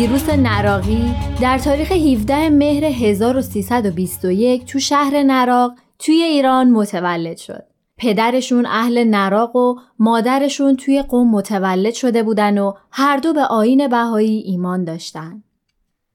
سیروس 0.00 0.28
نراقی 0.28 1.14
در 1.40 1.58
تاریخ 1.58 1.92
17 1.92 2.50
مهر 2.50 2.84
1321 2.84 4.64
تو 4.64 4.78
شهر 4.78 5.22
نراق 5.22 5.72
توی 5.98 6.22
ایران 6.22 6.70
متولد 6.70 7.36
شد. 7.36 7.62
پدرشون 7.98 8.66
اهل 8.66 9.04
نراق 9.04 9.56
و 9.56 9.74
مادرشون 9.98 10.76
توی 10.76 11.02
قوم 11.02 11.30
متولد 11.30 11.94
شده 11.94 12.22
بودن 12.22 12.58
و 12.58 12.72
هر 12.90 13.16
دو 13.16 13.32
به 13.32 13.44
آین 13.44 13.88
بهایی 13.88 14.38
ایمان 14.38 14.84
داشتن. 14.84 15.42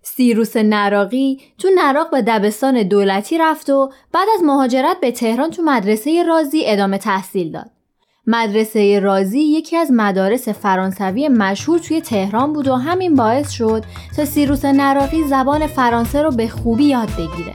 سیروس 0.02 0.58
نراقی 0.58 1.42
تو 1.58 1.68
نراق 1.76 2.12
به 2.12 2.22
دبستان 2.22 2.84
دولتی 2.84 3.38
رفت 3.38 3.70
و 3.70 3.92
بعد 4.14 4.28
از 4.36 4.44
مهاجرت 4.44 5.00
به 5.02 5.12
تهران 5.12 5.52
تو 5.52 5.62
مدرسه 5.62 6.24
رازی 6.24 6.62
ادامه 6.66 6.98
تحصیل 6.98 7.52
داد. 7.52 7.75
مدرسه 8.28 9.00
رازی 9.00 9.40
یکی 9.40 9.78
از 9.78 9.92
مدارس 9.92 10.50
فرانسوی 10.50 11.28
مشهور 11.28 11.80
توی 11.80 12.02
تهران 12.02 12.54
بود 12.54 12.68
و 12.68 12.76
همین 12.76 13.16
باعث 13.16 13.52
شد 13.52 13.84
تا 14.16 14.26
سیروس 14.26 14.66
نراقی 14.66 15.24
زبان 15.24 15.68
فرانسه 15.68 16.22
رو 16.22 16.32
به 16.32 16.48
خوبی 16.48 16.84
یاد 16.84 17.10
بگیره. 17.12 17.54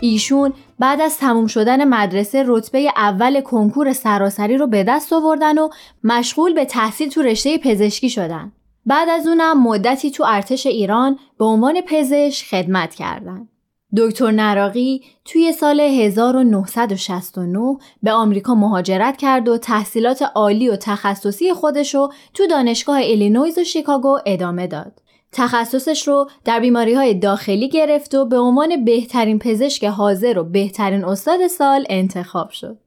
ایشون 0.00 0.52
بعد 0.78 1.00
از 1.00 1.18
تموم 1.18 1.46
شدن 1.46 1.88
مدرسه 1.88 2.44
رتبه 2.46 2.92
اول 2.96 3.40
کنکور 3.40 3.92
سراسری 3.92 4.56
رو 4.56 4.66
به 4.66 4.84
دست 4.84 5.12
آوردن 5.12 5.58
و 5.58 5.68
مشغول 6.04 6.54
به 6.54 6.64
تحصیل 6.64 7.08
تو 7.08 7.22
رشته 7.22 7.58
پزشکی 7.58 8.10
شدن. 8.10 8.52
بعد 8.86 9.08
از 9.08 9.26
اونم 9.26 9.62
مدتی 9.62 10.10
تو 10.10 10.24
ارتش 10.26 10.66
ایران 10.66 11.18
به 11.38 11.44
عنوان 11.44 11.80
پزشک 11.80 12.46
خدمت 12.46 12.94
کردند. 12.94 13.48
دکتر 13.96 14.30
نراقی 14.30 15.02
توی 15.24 15.52
سال 15.52 15.80
1969 15.80 17.76
به 18.02 18.12
آمریکا 18.12 18.54
مهاجرت 18.54 19.16
کرد 19.16 19.48
و 19.48 19.58
تحصیلات 19.58 20.22
عالی 20.34 20.68
و 20.68 20.76
تخصصی 20.76 21.52
خودشو 21.52 22.08
تو 22.34 22.46
دانشگاه 22.46 22.96
ایلینویز 22.96 23.58
و 23.58 23.64
شیکاگو 23.64 24.18
ادامه 24.26 24.66
داد. 24.66 24.92
تخصصش 25.32 26.08
رو 26.08 26.30
در 26.44 26.60
بیماری 26.60 26.94
های 26.94 27.14
داخلی 27.14 27.68
گرفت 27.68 28.14
و 28.14 28.24
به 28.24 28.38
عنوان 28.38 28.84
بهترین 28.84 29.38
پزشک 29.38 29.84
حاضر 29.84 30.38
و 30.38 30.44
بهترین 30.44 31.04
استاد 31.04 31.46
سال 31.46 31.86
انتخاب 31.88 32.50
شد. 32.50 32.78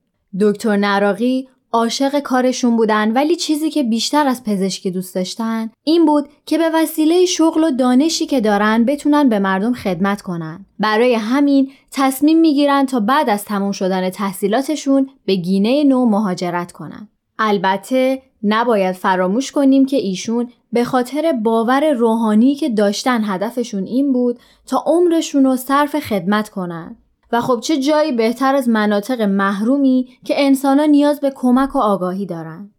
دکتر 0.41 0.77
نراقی 0.77 1.47
عاشق 1.73 2.19
کارشون 2.19 2.77
بودن 2.77 3.11
ولی 3.11 3.35
چیزی 3.35 3.69
که 3.69 3.83
بیشتر 3.83 4.27
از 4.27 4.43
پزشکی 4.43 4.91
دوست 4.91 5.15
داشتن 5.15 5.69
این 5.83 6.05
بود 6.05 6.29
که 6.45 6.57
به 6.57 6.69
وسیله 6.73 7.25
شغل 7.25 7.63
و 7.63 7.71
دانشی 7.71 8.25
که 8.25 8.41
دارن 8.41 8.85
بتونن 8.85 9.29
به 9.29 9.39
مردم 9.39 9.73
خدمت 9.73 10.21
کنن. 10.21 10.65
برای 10.79 11.13
همین 11.15 11.71
تصمیم 11.91 12.39
می‌گیرن 12.39 12.85
تا 12.85 12.99
بعد 12.99 13.29
از 13.29 13.45
تموم 13.45 13.71
شدن 13.71 14.09
تحصیلاتشون 14.09 15.09
به 15.25 15.35
گینه 15.35 15.83
نو 15.83 16.05
مهاجرت 16.05 16.71
کنن. 16.71 17.07
البته 17.39 18.21
نباید 18.43 18.95
فراموش 18.95 19.51
کنیم 19.51 19.85
که 19.85 19.97
ایشون 19.97 20.49
به 20.73 20.83
خاطر 20.83 21.31
باور 21.31 21.91
روحانی 21.91 22.55
که 22.55 22.69
داشتن 22.69 23.21
هدفشون 23.23 23.85
این 23.85 24.13
بود 24.13 24.39
تا 24.67 24.83
عمرشون 24.85 25.43
رو 25.43 25.55
صرف 25.55 25.99
خدمت 25.99 26.49
کنن. 26.49 26.95
و 27.31 27.41
خب 27.41 27.59
چه 27.59 27.77
جایی 27.77 28.11
بهتر 28.11 28.55
از 28.55 28.69
مناطق 28.69 29.21
محرومی 29.21 30.07
که 30.25 30.33
انسانا 30.37 30.85
نیاز 30.85 31.19
به 31.19 31.31
کمک 31.35 31.75
و 31.75 31.79
آگاهی 31.79 32.25
دارن. 32.25 32.71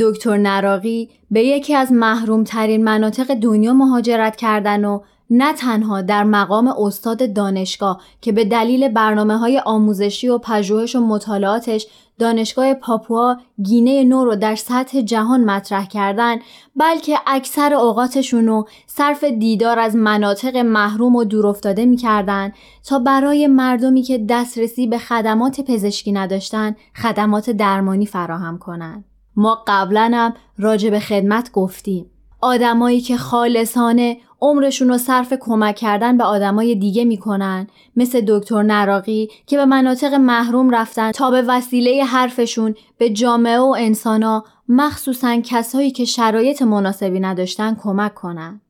دکتر 0.00 0.36
نراقی 0.36 1.10
به 1.30 1.42
یکی 1.42 1.74
از 1.74 1.92
محرومترین 1.92 2.84
مناطق 2.84 3.34
دنیا 3.34 3.72
مهاجرت 3.72 4.36
کردن 4.36 4.84
و 4.84 5.00
نه 5.30 5.52
تنها 5.52 6.02
در 6.02 6.24
مقام 6.24 6.68
استاد 6.68 7.32
دانشگاه 7.32 8.00
که 8.20 8.32
به 8.32 8.44
دلیل 8.44 8.88
برنامه 8.88 9.36
های 9.36 9.62
آموزشی 9.64 10.28
و 10.28 10.38
پژوهش 10.38 10.96
و 10.96 11.00
مطالعاتش 11.00 11.86
دانشگاه 12.18 12.74
پاپوا 12.74 13.36
گینه 13.62 14.04
نو 14.04 14.24
رو 14.24 14.36
در 14.36 14.54
سطح 14.54 15.00
جهان 15.00 15.44
مطرح 15.44 15.86
کردن 15.86 16.36
بلکه 16.76 17.18
اکثر 17.26 17.74
اوقاتشون 17.74 18.46
رو 18.46 18.68
صرف 18.86 19.24
دیدار 19.24 19.78
از 19.78 19.96
مناطق 19.96 20.56
محروم 20.56 21.16
و 21.16 21.24
دورافتاده 21.24 21.86
می‌کردن 21.86 22.52
تا 22.88 22.98
برای 22.98 23.46
مردمی 23.46 24.02
که 24.02 24.26
دسترسی 24.28 24.86
به 24.86 24.98
خدمات 24.98 25.60
پزشکی 25.60 26.12
نداشتن 26.12 26.76
خدمات 27.02 27.50
درمانی 27.50 28.06
فراهم 28.06 28.58
کنند. 28.58 29.04
ما 29.36 29.64
قبلا 29.66 30.10
هم 30.14 30.34
راجع 30.58 30.90
به 30.90 31.00
خدمت 31.00 31.52
گفتیم. 31.52 32.10
آدمایی 32.40 33.00
که 33.00 33.16
خالصانه 33.16 34.16
عمرشون 34.44 34.88
رو 34.88 34.98
صرف 34.98 35.32
کمک 35.40 35.76
کردن 35.76 36.16
به 36.16 36.24
آدمای 36.24 36.74
دیگه 36.74 37.04
می‌کنن 37.04 37.66
مثل 37.96 38.24
دکتر 38.28 38.62
نراقی 38.62 39.28
که 39.46 39.56
به 39.56 39.64
مناطق 39.64 40.14
محروم 40.14 40.70
رفتن 40.70 41.12
تا 41.12 41.30
به 41.30 41.42
وسیله 41.42 42.04
حرفشون 42.04 42.74
به 42.98 43.10
جامعه 43.10 43.58
و 43.58 43.74
انسانا 43.78 44.44
مخصوصا 44.68 45.40
کسایی 45.44 45.90
که 45.90 46.04
شرایط 46.04 46.62
مناسبی 46.62 47.20
نداشتن 47.20 47.76
کمک 47.82 48.14
کنن. 48.14 48.60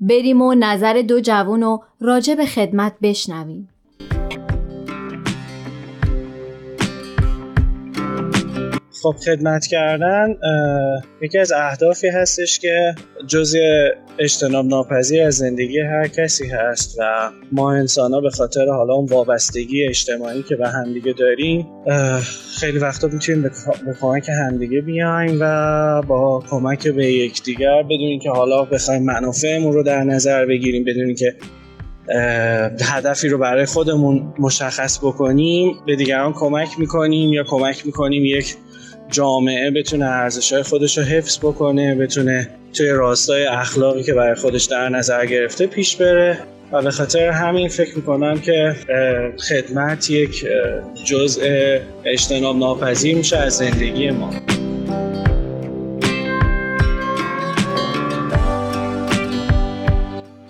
بریم 0.00 0.42
و 0.42 0.54
نظر 0.54 1.02
دو 1.02 1.20
جوون 1.20 1.62
رو 1.62 1.84
راجع 2.00 2.34
به 2.34 2.46
خدمت 2.46 2.92
بشنویم. 3.02 3.68
خب 9.06 9.16
خدمت 9.24 9.66
کردن 9.66 10.36
یکی 11.22 11.38
از 11.38 11.52
اهدافی 11.52 12.08
هستش 12.08 12.58
که 12.58 12.94
جزء 13.26 13.58
اجتناب 14.18 14.66
ناپذیر 14.66 15.22
از 15.22 15.34
زندگی 15.34 15.80
هر 15.80 16.08
کسی 16.08 16.48
هست 16.48 16.96
و 16.98 17.30
ما 17.52 17.72
انسان 17.72 18.12
ها 18.12 18.20
به 18.20 18.30
خاطر 18.30 18.66
حالا 18.68 18.94
اون 18.94 19.06
وابستگی 19.06 19.88
اجتماعی 19.88 20.42
که 20.42 20.56
به 20.56 20.68
همدیگه 20.68 21.12
داریم 21.12 21.66
خیلی 22.60 22.78
وقتا 22.78 23.08
می‌تونیم 23.08 23.42
به 23.42 23.50
کمک 24.00 24.28
همدیگه 24.28 24.80
بیایم 24.80 25.38
و 25.40 26.02
با 26.02 26.44
کمک 26.50 26.88
به 26.88 27.06
یکدیگر 27.12 27.82
بدونیم 27.82 28.20
که 28.20 28.30
حالا 28.30 28.64
بخوایم 28.64 29.02
منافعمون 29.02 29.72
رو 29.72 29.82
در 29.82 30.04
نظر 30.04 30.46
بگیریم 30.46 30.84
بدونیم 30.84 31.14
که 31.14 31.34
هدفی 32.84 33.28
رو 33.28 33.38
برای 33.38 33.66
خودمون 33.66 34.34
مشخص 34.38 34.98
بکنیم 34.98 35.76
به 35.86 35.96
دیگران 35.96 36.32
کمک 36.32 36.68
می‌کنیم 36.78 37.32
یا 37.32 37.44
کمک 37.44 37.86
می‌کنیم 37.86 38.24
یک 38.24 38.56
جامعه 39.10 39.70
بتونه 39.70 40.04
ارزشهای 40.04 40.62
خودش 40.62 40.98
رو 40.98 41.04
حفظ 41.04 41.38
بکنه 41.38 41.94
بتونه 41.94 42.48
توی 42.72 42.88
راستای 42.88 43.46
اخلاقی 43.46 44.02
که 44.02 44.14
برای 44.14 44.34
خودش 44.34 44.64
در 44.64 44.88
نظر 44.88 45.26
گرفته 45.26 45.66
پیش 45.66 45.96
بره. 45.96 46.38
و 46.72 46.82
به 46.82 46.90
خاطر 46.90 47.28
همین 47.28 47.68
فکر 47.68 47.96
می‌کنم 47.96 48.40
که 48.40 48.74
خدمت 49.48 50.10
یک 50.10 50.46
جزء 51.04 51.42
اجتناب 52.04 52.56
ناپذیر 52.56 53.16
میشه 53.16 53.36
از 53.36 53.52
زندگی 53.52 54.10
ما. 54.10 54.30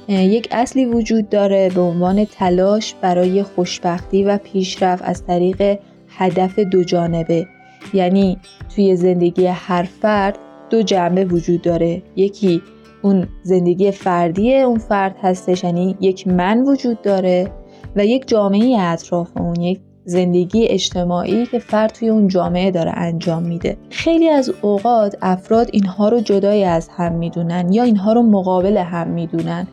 یک 0.08 0.48
اصلی 0.50 0.84
وجود 0.84 1.28
داره 1.28 1.70
به 1.74 1.80
عنوان 1.80 2.24
تلاش 2.24 2.94
برای 3.00 3.42
خوشبختی 3.42 4.24
و 4.24 4.38
پیشرفت 4.38 5.02
از 5.04 5.26
طریق 5.26 5.78
هدف 6.08 6.58
دو 6.58 6.84
جانبه. 6.84 7.46
یعنی 7.94 8.38
توی 8.74 8.96
زندگی 8.96 9.46
هر 9.46 9.82
فرد 9.82 10.38
دو 10.70 10.82
جنبه 10.82 11.24
وجود 11.24 11.62
داره. 11.62 12.02
یکی 12.16 12.62
اون 13.02 13.28
زندگی 13.42 13.90
فردی 13.90 14.56
اون 14.56 14.78
فرد 14.78 15.16
هستش 15.22 15.64
یعنی 15.64 15.96
یک 16.00 16.28
من 16.28 16.62
وجود 16.62 17.02
داره 17.02 17.50
و 17.96 18.06
یک 18.06 18.28
جامعه 18.28 18.80
اطراف 18.80 19.36
اون 19.36 19.60
یک 19.60 19.80
زندگی 20.04 20.66
اجتماعی 20.66 21.46
که 21.46 21.58
فرد 21.58 21.92
توی 21.92 22.08
اون 22.08 22.28
جامعه 22.28 22.70
داره 22.70 22.92
انجام 22.94 23.42
میده. 23.42 23.76
خیلی 23.90 24.28
از 24.28 24.52
اوقات 24.62 25.16
افراد 25.22 25.70
اینها 25.72 26.08
رو 26.08 26.20
جدای 26.20 26.64
از 26.64 26.88
هم 26.88 27.12
می‌دونن 27.12 27.72
یا 27.72 27.82
اینها 27.82 28.12
رو 28.12 28.22
مقابل 28.22 28.76
هم 28.76 29.08
می‌دونن 29.08 29.66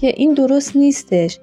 که 0.00 0.14
این 0.16 0.34
درست 0.34 0.76
نیستش. 0.76 1.40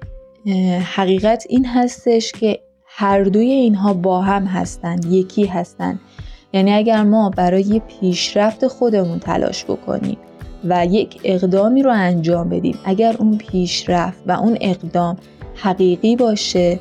حقیقت 0.94 1.46
این 1.48 1.66
هستش 1.66 2.32
که 2.32 2.60
هر 2.86 3.22
دوی 3.22 3.50
اینها 3.50 3.94
با 3.94 4.20
هم 4.20 4.44
هستند 4.44 5.04
یکی 5.04 5.46
هستند 5.46 6.00
یعنی 6.52 6.72
اگر 6.72 7.02
ما 7.02 7.30
برای 7.30 7.80
پیشرفت 7.88 8.66
خودمون 8.66 9.18
تلاش 9.18 9.64
بکنیم 9.64 10.16
و 10.64 10.86
یک 10.86 11.20
اقدامی 11.24 11.82
رو 11.82 11.92
انجام 11.92 12.48
بدیم 12.48 12.78
اگر 12.84 13.16
اون 13.18 13.38
پیشرفت 13.38 14.22
و 14.26 14.32
اون 14.32 14.58
اقدام 14.60 15.16
حقیقی 15.54 16.16
باشه 16.16 16.80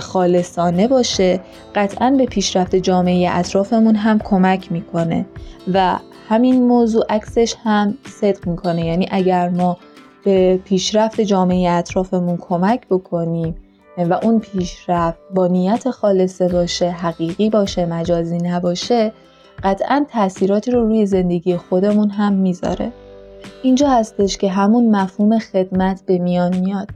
خالصانه 0.00 0.88
باشه 0.88 1.40
قطعا 1.74 2.10
به 2.10 2.26
پیشرفت 2.26 2.76
جامعه 2.76 3.30
اطرافمون 3.30 3.96
هم 3.96 4.18
کمک 4.18 4.72
می‌کنه 4.72 5.26
و 5.74 5.98
همین 6.28 6.62
موضوع 6.62 7.04
عکسش 7.10 7.54
هم 7.64 7.98
صدق 8.20 8.48
می‌کنه. 8.48 8.86
یعنی 8.86 9.08
اگر 9.10 9.48
ما 9.48 9.78
به 10.24 10.60
پیشرفت 10.64 11.20
جامعه 11.20 11.70
اطرافمون 11.70 12.36
کمک 12.36 12.88
بکنیم 12.88 13.54
و 13.98 14.20
اون 14.22 14.40
پیشرفت 14.40 15.18
با 15.34 15.46
نیت 15.46 15.90
خالصه 15.90 16.48
باشه 16.48 16.90
حقیقی 16.90 17.50
باشه 17.50 17.86
مجازی 17.86 18.38
نباشه 18.38 19.12
قطعا 19.62 20.06
تاثیراتی 20.12 20.70
رو 20.70 20.86
روی 20.86 21.06
زندگی 21.06 21.56
خودمون 21.56 22.10
هم 22.10 22.32
می‌ذاره. 22.32 22.92
اینجا 23.62 23.88
هستش 23.88 24.36
که 24.36 24.50
همون 24.50 24.96
مفهوم 24.96 25.38
خدمت 25.38 26.02
به 26.06 26.18
میان 26.18 26.56
میاد. 26.56 26.88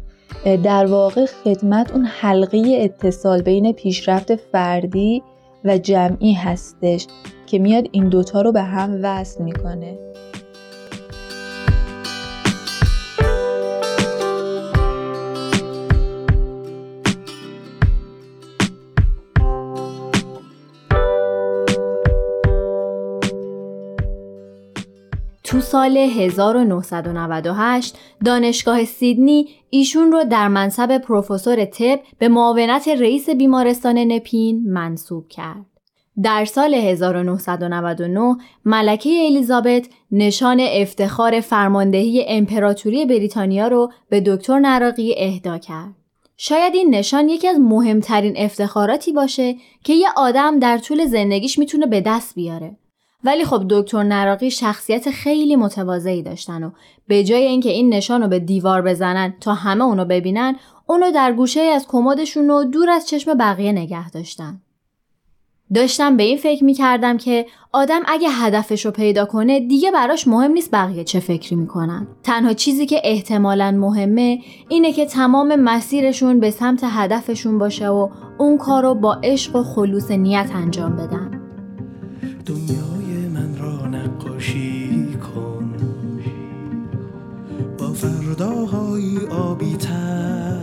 در 0.64 0.86
واقع 0.86 1.26
خدمت 1.26 1.92
اون 1.92 2.05
حلقه 2.05 2.78
اتصال 2.80 3.42
بین 3.42 3.72
پیشرفت 3.72 4.36
فردی 4.36 5.22
و 5.64 5.78
جمعی 5.78 6.32
هستش 6.32 7.07
که 7.46 7.59
میاد 7.59 7.84
این 7.92 8.09
دوتا 8.09 8.40
رو 8.40 8.53
به 8.53 8.62
هم 8.62 8.99
وصل 9.03 9.44
می‌کنه. 9.44 9.99
تو 25.59 25.64
سال 25.64 25.96
1998 25.96 27.98
دانشگاه 28.24 28.84
سیدنی 28.84 29.48
ایشون 29.70 30.12
رو 30.12 30.24
در 30.24 30.48
منصب 30.48 30.98
پروفسور 30.98 31.64
طب 31.64 32.00
به 32.18 32.28
معاونت 32.28 32.88
رئیس 32.88 33.30
بیمارستان 33.30 33.98
نپین 33.98 34.62
منصوب 34.66 35.28
کرد. 35.28 35.66
در 36.22 36.44
سال 36.44 36.74
1999 36.74 38.36
ملکه 38.64 39.26
الیزابت 39.26 39.88
نشان 40.12 40.61
افتخار 40.61 41.40
فرماندهی 41.40 42.24
امپراتوری 42.28 43.06
بریتانیا 43.06 43.68
رو 43.68 43.92
به 44.09 44.20
دکتر 44.20 44.59
نراقی 44.59 45.14
اهدا 45.18 45.59
کرد. 45.59 45.94
شاید 46.36 46.74
این 46.74 46.94
نشان 46.94 47.28
یکی 47.28 47.48
از 47.48 47.61
مهمترین 47.61 48.34
افتخاراتی 48.36 49.12
باشه 49.12 49.56
که 49.84 49.92
یه 49.92 50.09
آدم 50.16 50.59
در 50.59 50.78
طول 50.78 51.06
زندگیش 51.06 51.59
می‌تونه 51.59 51.86
به 51.86 52.00
دست 52.00 52.34
بیاره. 52.34 52.76
ولی 53.24 53.44
خب 53.44 53.64
دکتر 53.70 54.02
نراقی 54.02 54.50
شخصیت 54.50 55.10
خیلی 55.10 55.56
متواضعی 55.56 56.22
داشتن 56.22 56.62
و 56.62 56.70
به 57.08 57.24
جای 57.24 57.44
اینکه 57.44 57.70
این 57.70 57.94
نشان 57.94 58.22
رو 58.22 58.28
به 58.28 58.38
دیوار 58.38 58.82
بزنن 58.82 59.34
تا 59.40 59.54
همه 59.54 59.84
اونو 59.84 60.04
ببینن 60.04 60.56
اونو 60.86 61.10
در 61.10 61.32
گوشه 61.32 61.60
از 61.60 61.86
کمدشون 61.88 62.48
رو 62.48 62.64
دور 62.64 62.90
از 62.90 63.08
چشم 63.08 63.34
بقیه 63.34 63.72
نگه 63.72 64.10
داشتن 64.10 64.60
داشتم 65.74 66.16
به 66.16 66.22
این 66.22 66.38
فکر 66.38 66.64
می‌کردم 66.64 67.16
که 67.16 67.46
آدم 67.72 68.00
اگه 68.06 68.28
هدفش 68.30 68.86
رو 68.86 68.90
پیدا 68.90 69.24
کنه 69.24 69.60
دیگه 69.60 69.90
براش 69.90 70.28
مهم 70.28 70.52
نیست 70.52 70.70
بقیه 70.70 71.04
چه 71.04 71.20
فکری 71.20 71.56
می‌کنن. 71.56 72.06
تنها 72.22 72.52
چیزی 72.52 72.86
که 72.86 73.00
احتمالا 73.04 73.70
مهمه 73.70 74.38
اینه 74.68 74.92
که 74.92 75.06
تمام 75.06 75.56
مسیرشون 75.56 76.40
به 76.40 76.50
سمت 76.50 76.80
هدفشون 76.84 77.58
باشه 77.58 77.88
و 77.88 78.08
اون 78.38 78.58
کار 78.58 78.82
رو 78.82 78.94
با 78.94 79.14
عشق 79.14 79.56
و 79.56 79.62
خلوص 79.62 80.10
نیت 80.10 80.50
انجام 80.54 80.96
بدن. 80.96 81.40
را 82.48 82.97
نقاشی 84.39 85.07
کن. 85.34 85.74
با 87.78 87.93
فرداهای 87.93 89.18
آبی 89.30 89.76
تر 89.76 90.59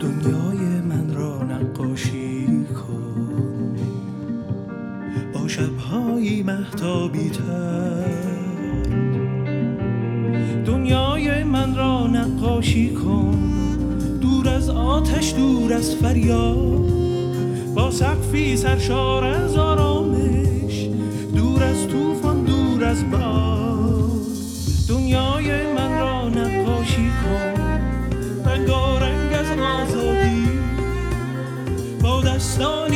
دنیای 0.00 0.80
من 0.80 1.14
را 1.14 1.42
نقاشی 1.42 2.46
کن. 2.64 3.76
با 5.34 5.48
شبهای 5.48 6.42
محتابی 6.42 7.30
تر 7.30 8.06
دنیای 10.64 11.44
من 11.44 11.76
را 11.76 12.06
نقاشی 12.06 12.90
کن. 12.94 13.38
دور 14.20 14.48
از 14.48 14.68
آتش 14.70 15.34
دور 15.34 15.72
از 15.72 15.94
فریاد. 15.94 16.90
با 17.74 17.90
سقفی 17.90 18.56
سرشار 18.56 19.24
از 19.24 19.56
آرامش 19.56 19.95
دور 21.56 21.64
از 21.64 21.88
طوفان 21.88 22.44
دور 22.44 22.84
از 22.84 23.10
باد. 23.10 24.20
دنیای 24.88 25.72
من 25.72 25.98
را 25.98 26.28
نقاشی 26.28 27.10
کن. 27.10 27.54
رنگارنگ 28.44 29.32
از 29.32 29.58
آزادی. 29.58 30.48
با 32.02 32.22
دستانی 32.22 32.95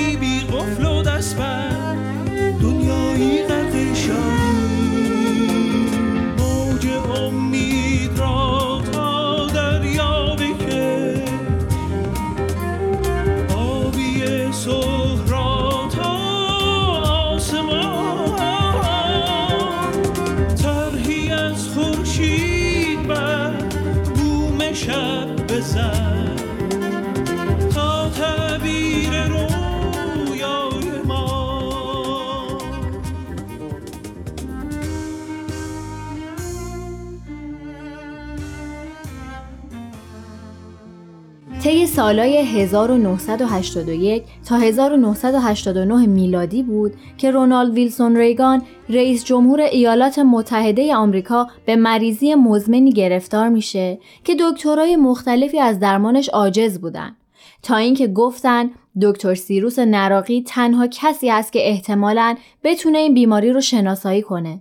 سالهای 42.01 42.37
1981 42.37 44.23
تا 44.49 44.57
1989 44.57 46.07
میلادی 46.07 46.63
بود 46.63 46.93
که 47.19 47.31
رونالد 47.31 47.75
ویلسون 47.75 48.17
ریگان 48.17 48.63
رئیس 48.89 49.25
جمهور 49.25 49.61
ایالات 49.61 50.19
متحده 50.19 50.95
آمریکا 50.95 51.47
به 51.67 51.77
مریضی 51.77 52.35
مزمنی 52.35 52.93
گرفتار 52.93 53.49
میشه 53.49 53.99
که 54.25 54.37
دکترای 54.41 54.97
مختلفی 54.97 55.61
از 55.61 55.81
درمانش 55.81 56.29
عاجز 56.29 56.79
بودن 56.79 57.17
تا 57.63 57.77
اینکه 57.77 58.07
گفتن 58.07 58.71
دکتر 59.03 59.35
سیروس 59.35 59.79
نراقی 59.79 60.43
تنها 60.43 60.87
کسی 60.87 61.31
است 61.31 61.53
که 61.53 61.69
احتمالاً 61.69 62.37
بتونه 62.65 62.99
این 62.99 63.15
بیماری 63.15 63.53
رو 63.53 63.61
شناسایی 63.61 64.23
کنه. 64.23 64.61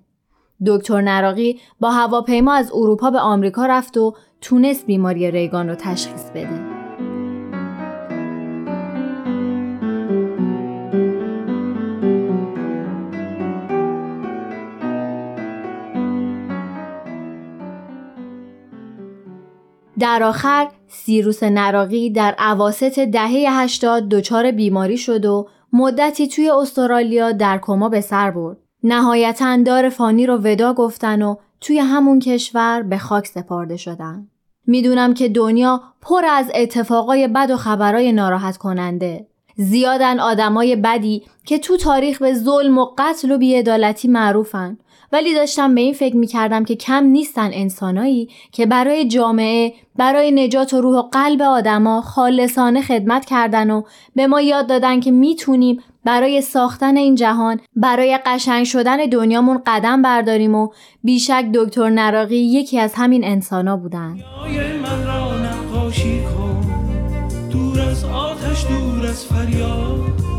دکتر 0.65 1.01
نراقی 1.01 1.59
با 1.79 1.91
هواپیما 1.91 2.53
از 2.53 2.71
اروپا 2.73 3.11
به 3.11 3.19
آمریکا 3.19 3.65
رفت 3.65 3.97
و 3.97 4.15
تونست 4.41 4.85
بیماری 4.85 5.31
ریگان 5.31 5.69
رو 5.69 5.75
تشخیص 5.75 6.29
بده. 6.29 6.78
در 19.99 20.23
آخر 20.23 20.67
سیروس 20.87 21.43
نراقی 21.43 22.09
در 22.09 22.35
عواست 22.37 22.99
دهه 22.99 23.45
80 23.49 24.09
دچار 24.09 24.51
بیماری 24.51 24.97
شد 24.97 25.25
و 25.25 25.47
مدتی 25.73 26.27
توی 26.27 26.49
استرالیا 26.49 27.31
در 27.31 27.59
کما 27.61 27.89
به 27.89 28.01
سر 28.01 28.31
برد. 28.31 28.57
نهایتا 28.83 29.57
دار 29.57 29.89
فانی 29.89 30.25
رو 30.25 30.37
ودا 30.37 30.73
گفتن 30.73 31.21
و 31.21 31.35
توی 31.61 31.79
همون 31.79 32.19
کشور 32.19 32.83
به 32.83 32.97
خاک 32.97 33.27
سپارده 33.27 33.77
شدن. 33.77 34.27
می‌دونم 34.67 35.13
که 35.13 35.29
دنیا 35.29 35.81
پر 36.01 36.25
از 36.25 36.51
اتفاقای 36.55 37.27
بد 37.27 37.51
و 37.51 37.57
خبرای 37.57 38.11
ناراحت 38.11 38.57
کننده. 38.57 39.27
زیادن 39.55 40.19
آدمای 40.19 40.75
بدی 40.75 41.23
که 41.45 41.59
تو 41.59 41.77
تاریخ 41.77 42.21
به 42.21 42.33
ظلم 42.33 42.77
و 42.77 42.87
قتل 42.97 43.31
و 43.31 43.37
بیعدالتی 43.37 44.07
معروفن 44.07 44.77
ولی 45.11 45.33
داشتم 45.33 45.75
به 45.75 45.81
این 45.81 45.93
فکر 45.93 46.15
می‌کردم 46.15 46.63
که 46.63 46.75
کم 46.75 47.03
نیستن 47.03 47.49
انسانایی 47.53 48.29
که 48.51 48.65
برای 48.65 49.07
جامعه 49.07 49.73
برای 49.95 50.31
نجات 50.31 50.73
و 50.73 50.81
روح 50.81 50.97
و 50.97 51.01
قلب 51.01 51.41
آدما 51.41 52.01
خالصانه 52.01 52.81
خدمت 52.81 53.25
کردن 53.25 53.71
و 53.71 53.81
به 54.15 54.27
ما 54.27 54.41
یاد 54.41 54.67
دادن 54.67 54.99
که 54.99 55.11
می‌تونیم 55.11 55.79
برای 56.05 56.41
ساختن 56.41 56.97
این 56.97 57.15
جهان 57.15 57.59
برای 57.75 58.19
قشنگ 58.25 58.65
شدن 58.65 58.97
دنیامون 58.97 59.61
قدم 59.65 60.01
برداریم 60.01 60.55
و 60.55 60.69
بیشک 61.03 61.45
دکتر 61.53 61.89
نراقی 61.89 62.37
یکی 62.37 62.79
از 62.79 62.93
همین 62.93 63.23
انسانا 63.23 63.77
بودن. 63.77 64.17
دور 67.51 67.81
از 67.81 68.05
آتش 68.05 68.65
دور 68.67 69.07
از 69.07 69.25
فریاد. 69.25 70.38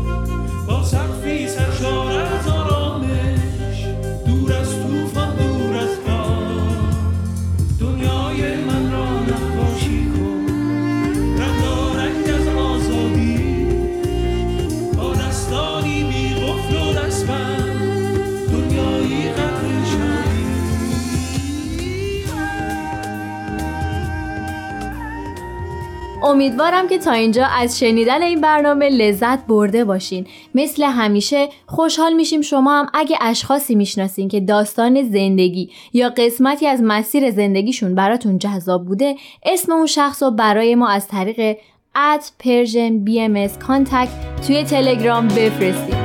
امیدوارم 26.41 26.87
که 26.87 26.97
تا 26.97 27.11
اینجا 27.11 27.45
از 27.45 27.79
شنیدن 27.79 28.21
این 28.21 28.41
برنامه 28.41 28.89
لذت 28.89 29.45
برده 29.47 29.85
باشین. 29.85 30.27
مثل 30.55 30.83
همیشه 30.83 31.49
خوشحال 31.65 32.13
میشیم 32.13 32.41
شما 32.41 32.79
هم 32.79 32.87
اگه 32.93 33.17
اشخاصی 33.21 33.75
می‌شناسین 33.75 34.27
که 34.27 34.39
داستان 34.39 35.03
زندگی 35.03 35.69
یا 35.93 36.09
قسمتی 36.09 36.67
از 36.67 36.79
مسیر 36.83 37.31
زندگیشون 37.31 37.95
براتون 37.95 38.39
جذاب 38.39 38.85
بوده 38.85 39.15
اسم 39.45 39.71
اون 39.71 39.85
شخص 39.85 40.23
رو 40.23 40.31
برای 40.31 40.75
ما 40.75 40.89
از 40.89 41.07
طریق 41.07 41.57
at 41.95 42.23
Persian 42.43 43.07
BMS 43.07 43.67
Contact 43.67 44.45
توی 44.47 44.63
تلگرام 44.63 45.27
بفرستید. 45.27 46.00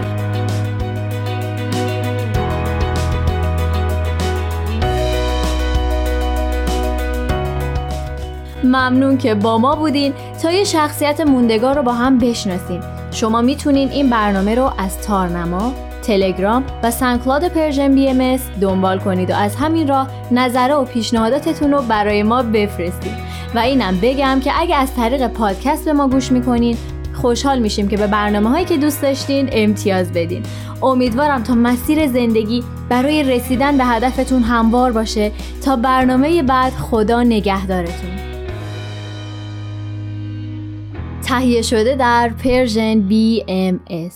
ممنون 8.67 9.19
که 9.19 9.35
با 9.35 9.59
ما 9.59 9.77
بودین. 9.77 10.12
تا 10.43 10.51
یه 10.51 10.64
شخصیت 10.64 11.21
موندگار 11.21 11.77
رو 11.77 11.83
با 11.83 11.93
هم 11.93 12.19
بشناسیم 12.19 12.81
شما 13.11 13.41
می‌تونین 13.41 13.89
این 13.89 14.11
برنامه 14.11 14.55
رو 14.55 14.71
از 14.79 15.03
تارنما 15.03 15.73
تلگرام 16.03 16.64
و 16.83 16.91
SoundCloud 16.91 17.49
Persian 17.49 17.95
BM 17.95 18.39
دنبال 18.61 18.99
کنید 18.99 19.31
و 19.31 19.35
از 19.35 19.57
همین 19.57 19.89
راه 19.89 20.09
نظر 20.30 20.74
و 20.75 20.85
پیشنهاداتتون 20.85 21.73
رو 21.73 21.83
برای 21.83 22.23
ما 22.23 22.43
بفرستید. 22.43 23.12
و 23.55 23.59
اینم 23.59 23.99
بگم 24.03 24.41
که 24.45 24.53
اگه 24.61 24.77
از 24.77 24.95
طریق 24.95 25.27
پادکست 25.27 25.85
به 25.85 25.93
ما 25.93 26.09
گوش 26.09 26.33
می‌کنین 26.33 26.77
خوشحال 27.14 27.59
میشیم 27.59 27.89
که 27.89 27.97
به 27.97 28.07
برنامه 28.07 28.51
هایی 28.51 28.64
که 28.64 28.77
دوست 28.77 29.03
داشتین 29.03 29.49
امتیاز 29.53 30.12
بدین. 30.12 30.43
امیدوارم 30.83 31.43
تا 31.43 31.55
مسیر 31.55 32.07
زندگی 32.07 32.64
برای 32.89 33.23
رسیدن 33.23 33.79
به 33.79 33.85
هدفتون 33.85 34.43
هموار 34.43 34.93
باشه. 34.93 35.33
تا 35.64 35.77
برنامه 35.77 36.43
بعد 36.43 36.73
خدا 36.73 37.23
نگهدارتون. 37.23 38.11
تهیه 41.27 41.62
شده 41.62 41.97
در 41.97 42.29
پرژن 42.29 43.09
BMS 43.09 44.14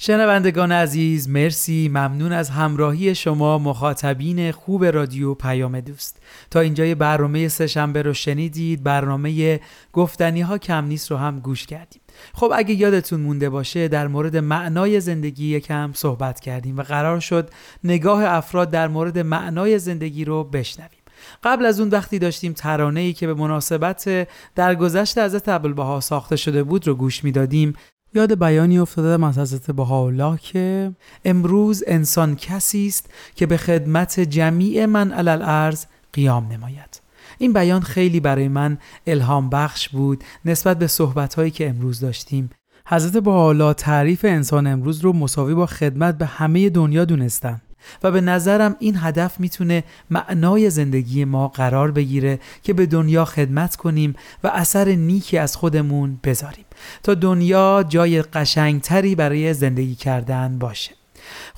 شنوندگان 0.00 0.72
عزیز 0.72 1.28
مرسی. 1.28 1.88
ممنون 1.88 2.32
از 2.32 2.50
همراهی 2.50 3.14
شما 3.14 3.58
مخاطبین 3.58 4.52
خوب 4.52 4.84
رادیو 4.84 5.34
پیام 5.34 5.80
دوست. 5.80 6.22
تا 6.50 6.60
اینجای 6.60 6.94
برنامه 6.94 7.48
سهشنبه 7.48 8.02
رو 8.02 8.14
شنیدید. 8.14 8.82
برنامه 8.82 9.60
گفتنی 9.92 10.40
ها 10.40 10.58
کم 10.58 10.84
نیست 10.84 11.10
رو 11.10 11.16
هم 11.16 11.40
گوش 11.40 11.66
کردیم. 11.66 12.02
خب 12.34 12.52
اگه 12.54 12.74
یادتون 12.74 13.20
مونده 13.20 13.50
باشه 13.50 13.88
در 13.88 14.06
مورد 14.06 14.36
معنای 14.36 15.00
زندگی 15.00 15.56
یکم 15.56 15.92
صحبت 15.94 16.40
کردیم 16.40 16.76
و 16.76 16.82
قرار 16.82 17.20
شد 17.20 17.50
نگاه 17.84 18.24
افراد 18.24 18.70
در 18.70 18.88
مورد 18.88 19.18
معنای 19.18 19.78
زندگی 19.78 20.24
رو 20.24 20.44
بشنویم. 20.44 20.95
قبل 21.44 21.66
از 21.66 21.80
اون 21.80 21.88
وقتی 21.88 22.18
داشتیم 22.18 22.52
ترانه 22.52 23.00
ای 23.00 23.12
که 23.12 23.26
به 23.26 23.34
مناسبت 23.34 24.28
درگذشت 24.54 25.18
حضرت 25.18 25.48
عبدالبها 25.48 26.00
ساخته 26.00 26.36
شده 26.36 26.62
بود 26.62 26.86
رو 26.86 26.94
گوش 26.94 27.24
می‌دادیم. 27.24 27.74
یاد 28.14 28.38
بیانی 28.38 28.78
افتادم 28.78 29.24
از 29.24 29.38
حضرت 29.38 29.70
بهاءالله 29.70 30.38
که 30.38 30.92
امروز 31.24 31.84
انسان 31.86 32.36
کسی 32.36 32.86
است 32.86 33.10
که 33.34 33.46
به 33.46 33.56
خدمت 33.56 34.20
جمیع 34.20 34.86
من 34.86 35.12
علل 35.12 35.42
ارز 35.42 35.84
قیام 36.12 36.52
نماید. 36.52 37.00
این 37.38 37.52
بیان 37.52 37.80
خیلی 37.80 38.20
برای 38.20 38.48
من 38.48 38.78
الهام 39.06 39.50
بخش 39.50 39.88
بود 39.88 40.24
نسبت 40.44 40.78
به 40.78 40.86
صحبت 40.86 41.34
هایی 41.34 41.50
که 41.50 41.68
امروز 41.68 42.00
داشتیم. 42.00 42.50
حضرت 42.88 43.16
بهاءالله 43.22 43.72
تعریف 43.72 44.24
انسان 44.24 44.66
امروز 44.66 45.00
رو 45.00 45.12
مساوی 45.12 45.54
با 45.54 45.66
خدمت 45.66 46.18
به 46.18 46.26
همه 46.26 46.70
دنیا 46.70 47.04
دونستن. 47.04 47.60
و 48.02 48.10
به 48.10 48.20
نظرم 48.20 48.76
این 48.78 48.96
هدف 48.98 49.40
می‌تونه 49.40 49.84
معنای 50.10 50.70
زندگی 50.70 51.24
ما 51.24 51.48
قرار 51.48 51.90
بگیره 51.90 52.38
که 52.62 52.72
به 52.72 52.86
دنیا 52.86 53.24
خدمت 53.24 53.76
کنیم 53.76 54.14
و 54.44 54.48
اثر 54.54 54.88
نیکی 54.88 55.38
از 55.38 55.56
خودمون 55.56 56.18
بذاریم. 56.24 56.64
تا 57.02 57.14
دنیا 57.14 57.84
جای 57.88 58.22
قشنگتری 58.22 59.14
برای 59.14 59.54
زندگی 59.54 59.94
کردن 59.94 60.58
باشه. 60.58 60.95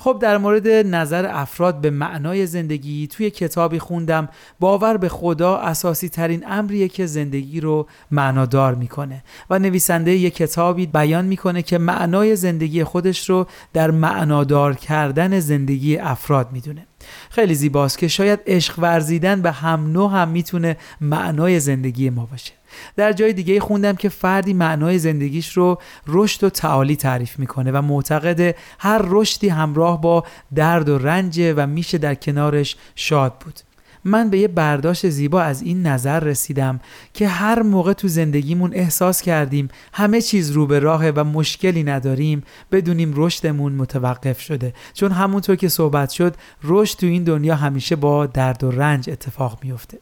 خب 0.01 0.19
در 0.21 0.37
مورد 0.37 0.67
نظر 0.67 1.25
افراد 1.29 1.81
به 1.81 1.89
معنای 1.89 2.45
زندگی 2.45 3.07
توی 3.07 3.29
کتابی 3.29 3.79
خوندم 3.79 4.29
باور 4.59 4.97
به 4.97 5.09
خدا 5.09 5.57
اساسی 5.57 6.09
ترین 6.09 6.43
امریه 6.47 6.87
که 6.87 7.05
زندگی 7.05 7.59
رو 7.59 7.87
معنادار 8.11 8.75
می‌کنه 8.75 9.23
و 9.49 9.59
نویسنده 9.59 10.11
یک 10.11 10.35
کتابی 10.35 10.85
بیان 10.85 11.25
می‌کنه 11.25 11.61
که 11.61 11.77
معنای 11.77 12.35
زندگی 12.35 12.83
خودش 12.83 13.29
رو 13.29 13.47
در 13.73 13.91
معنادار 13.91 14.73
کردن 14.73 15.39
زندگی 15.39 15.97
افراد 15.97 16.51
می‌دونه. 16.51 16.87
خیلی 17.29 17.55
زیباست 17.55 17.97
که 17.97 18.07
شاید 18.07 18.39
عشق 18.47 18.79
ورزیدن 18.79 19.41
به 19.41 19.51
هم 19.51 19.91
نوع 19.91 20.11
هم 20.11 20.29
می‌تونه 20.29 20.77
معنای 21.01 21.59
زندگی 21.59 22.09
ما 22.09 22.25
باشه. 22.25 22.58
در 22.95 23.13
جای 23.13 23.33
دیگه 23.33 23.59
خوندم 23.59 23.95
که 23.95 24.09
فردی 24.09 24.53
معنای 24.53 24.99
زندگیش 24.99 25.57
رو 25.57 25.77
رشد 26.07 26.43
و 26.43 26.49
تعالی 26.49 26.95
تعریف 26.95 27.39
می‌کنه 27.39 27.71
و 27.71 27.81
معتقد 27.81 28.55
هر 28.79 29.01
رشدی 29.03 29.49
همراه 29.49 30.01
با 30.01 30.23
درد 30.55 30.89
و 30.89 30.97
رنج 30.97 31.53
و 31.55 31.67
میشه 31.67 31.97
در 31.97 32.15
کنارش 32.15 32.75
شاد 32.95 33.33
بود. 33.39 33.59
من 34.03 34.29
به 34.29 34.39
یه 34.39 34.47
برداشت 34.47 35.09
زیبا 35.09 35.41
از 35.41 35.61
این 35.61 35.87
نظر 35.87 36.19
رسیدم 36.19 36.79
که 37.13 37.27
هر 37.27 37.61
موقع 37.61 37.93
تو 37.93 38.07
زندگیمون 38.07 38.73
احساس 38.73 39.21
کردیم 39.21 39.67
همه 39.93 40.21
چیز 40.21 40.51
رو 40.51 40.67
به 40.67 40.79
راهه 40.79 41.13
و 41.15 41.23
مشکلی 41.23 41.83
نداریم 41.83 42.43
بدونیم 42.71 43.13
رشدمون 43.15 43.73
متوقف 43.73 44.39
شده. 44.41 44.73
چون 44.93 45.11
همونطور 45.11 45.55
که 45.55 45.67
صحبت 45.67 46.09
شد 46.09 46.35
رشد 46.63 46.97
تو 46.97 47.05
این 47.05 47.23
دنیا 47.23 47.55
همیشه 47.55 47.95
با 47.95 48.25
درد 48.25 48.63
و 48.63 48.71
رنج 48.71 49.09
اتفاق 49.09 49.59
میفته 49.63 49.97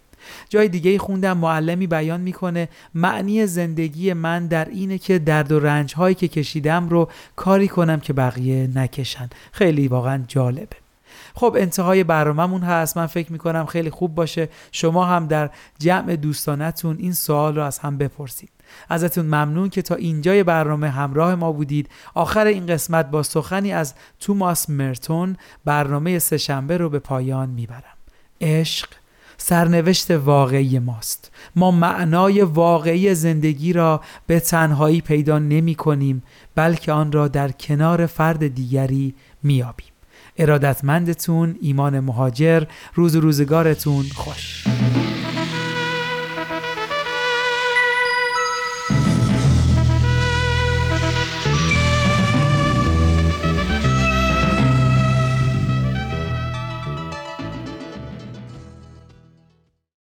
جای 0.50 0.70
دیگه 0.70 1.00
خوندم 1.00 1.38
معلمی 1.38 1.88
بیان 1.88 2.22
می‌کنه 2.22 2.70
معنی 2.94 3.48
زندگی 3.48 4.14
من 4.14 4.48
در 4.48 4.66
اینه 4.66 4.98
که 4.98 5.20
درد 5.20 5.52
و 5.52 5.60
رنج 5.60 5.96
هایی 5.96 6.16
که 6.16 6.28
کشیدم 6.28 6.90
رو 6.90 7.10
کاری 7.36 7.68
کنم 7.68 8.00
که 8.00 8.14
بقیه 8.14 8.70
نکشن. 8.76 9.30
خیلی 9.52 9.88
واقعا 9.88 10.24
جالبه. 10.28 10.78
خب 11.34 11.56
انتهای 11.60 12.04
برنامهمون 12.04 12.62
هست. 12.62 12.98
من 12.98 13.06
فکر 13.06 13.32
می‌کنم 13.32 13.66
خیلی 13.66 13.90
خوب 13.90 14.16
باشه. 14.16 14.50
شما 14.72 15.06
هم 15.06 15.28
در 15.28 15.50
جمع 15.80 16.16
دوستانتون 16.16 16.98
این 17.00 17.14
سوال 17.14 17.56
رو 17.56 17.64
از 17.64 17.80
هم 17.80 17.98
بپرسید. 17.98 18.50
ازتون 18.90 19.26
ممنون 19.26 19.70
که 19.70 19.82
تا 19.82 19.96
اینجای 19.96 20.44
برنامه 20.44 20.90
همراه 20.90 21.36
ما 21.36 21.52
بودید. 21.52 21.90
آخر 22.14 22.46
این 22.46 22.68
قسمت 22.68 23.12
با 23.12 23.24
سخنی 23.24 23.72
از 23.72 23.94
توماس 24.20 24.70
مرتون 24.70 25.38
برنامه 25.66 26.20
سهشنبه 26.20 26.78
رو 26.78 26.90
به 26.90 27.00
پایان 27.00 27.50
می‌برم. 27.50 27.98
عشق 28.42 28.90
سرنوشت 29.38 30.12
واقعی 30.12 30.80
ماست. 30.80 31.32
ما 31.56 31.72
معنای 31.72 32.42
واقعی 32.42 33.16
زندگی 33.16 33.74
را 33.74 34.02
به 34.28 34.40
تنهایی 34.40 35.02
پیدا 35.02 35.40
نمی 35.40 35.76
کنیم 35.76 36.24
بلکه 36.56 36.92
آن 36.92 37.12
را 37.12 37.28
در 37.28 37.52
کنار 37.52 38.06
فرد 38.06 38.48
دیگری 38.48 39.16
میابیم 39.44 39.88
ارادتمندتون 40.38 41.56
ایمان 41.62 42.00
مهاجر 42.00 42.64
روز 42.96 43.16
روزگارتون 43.16 44.06
خوش. 44.16 44.64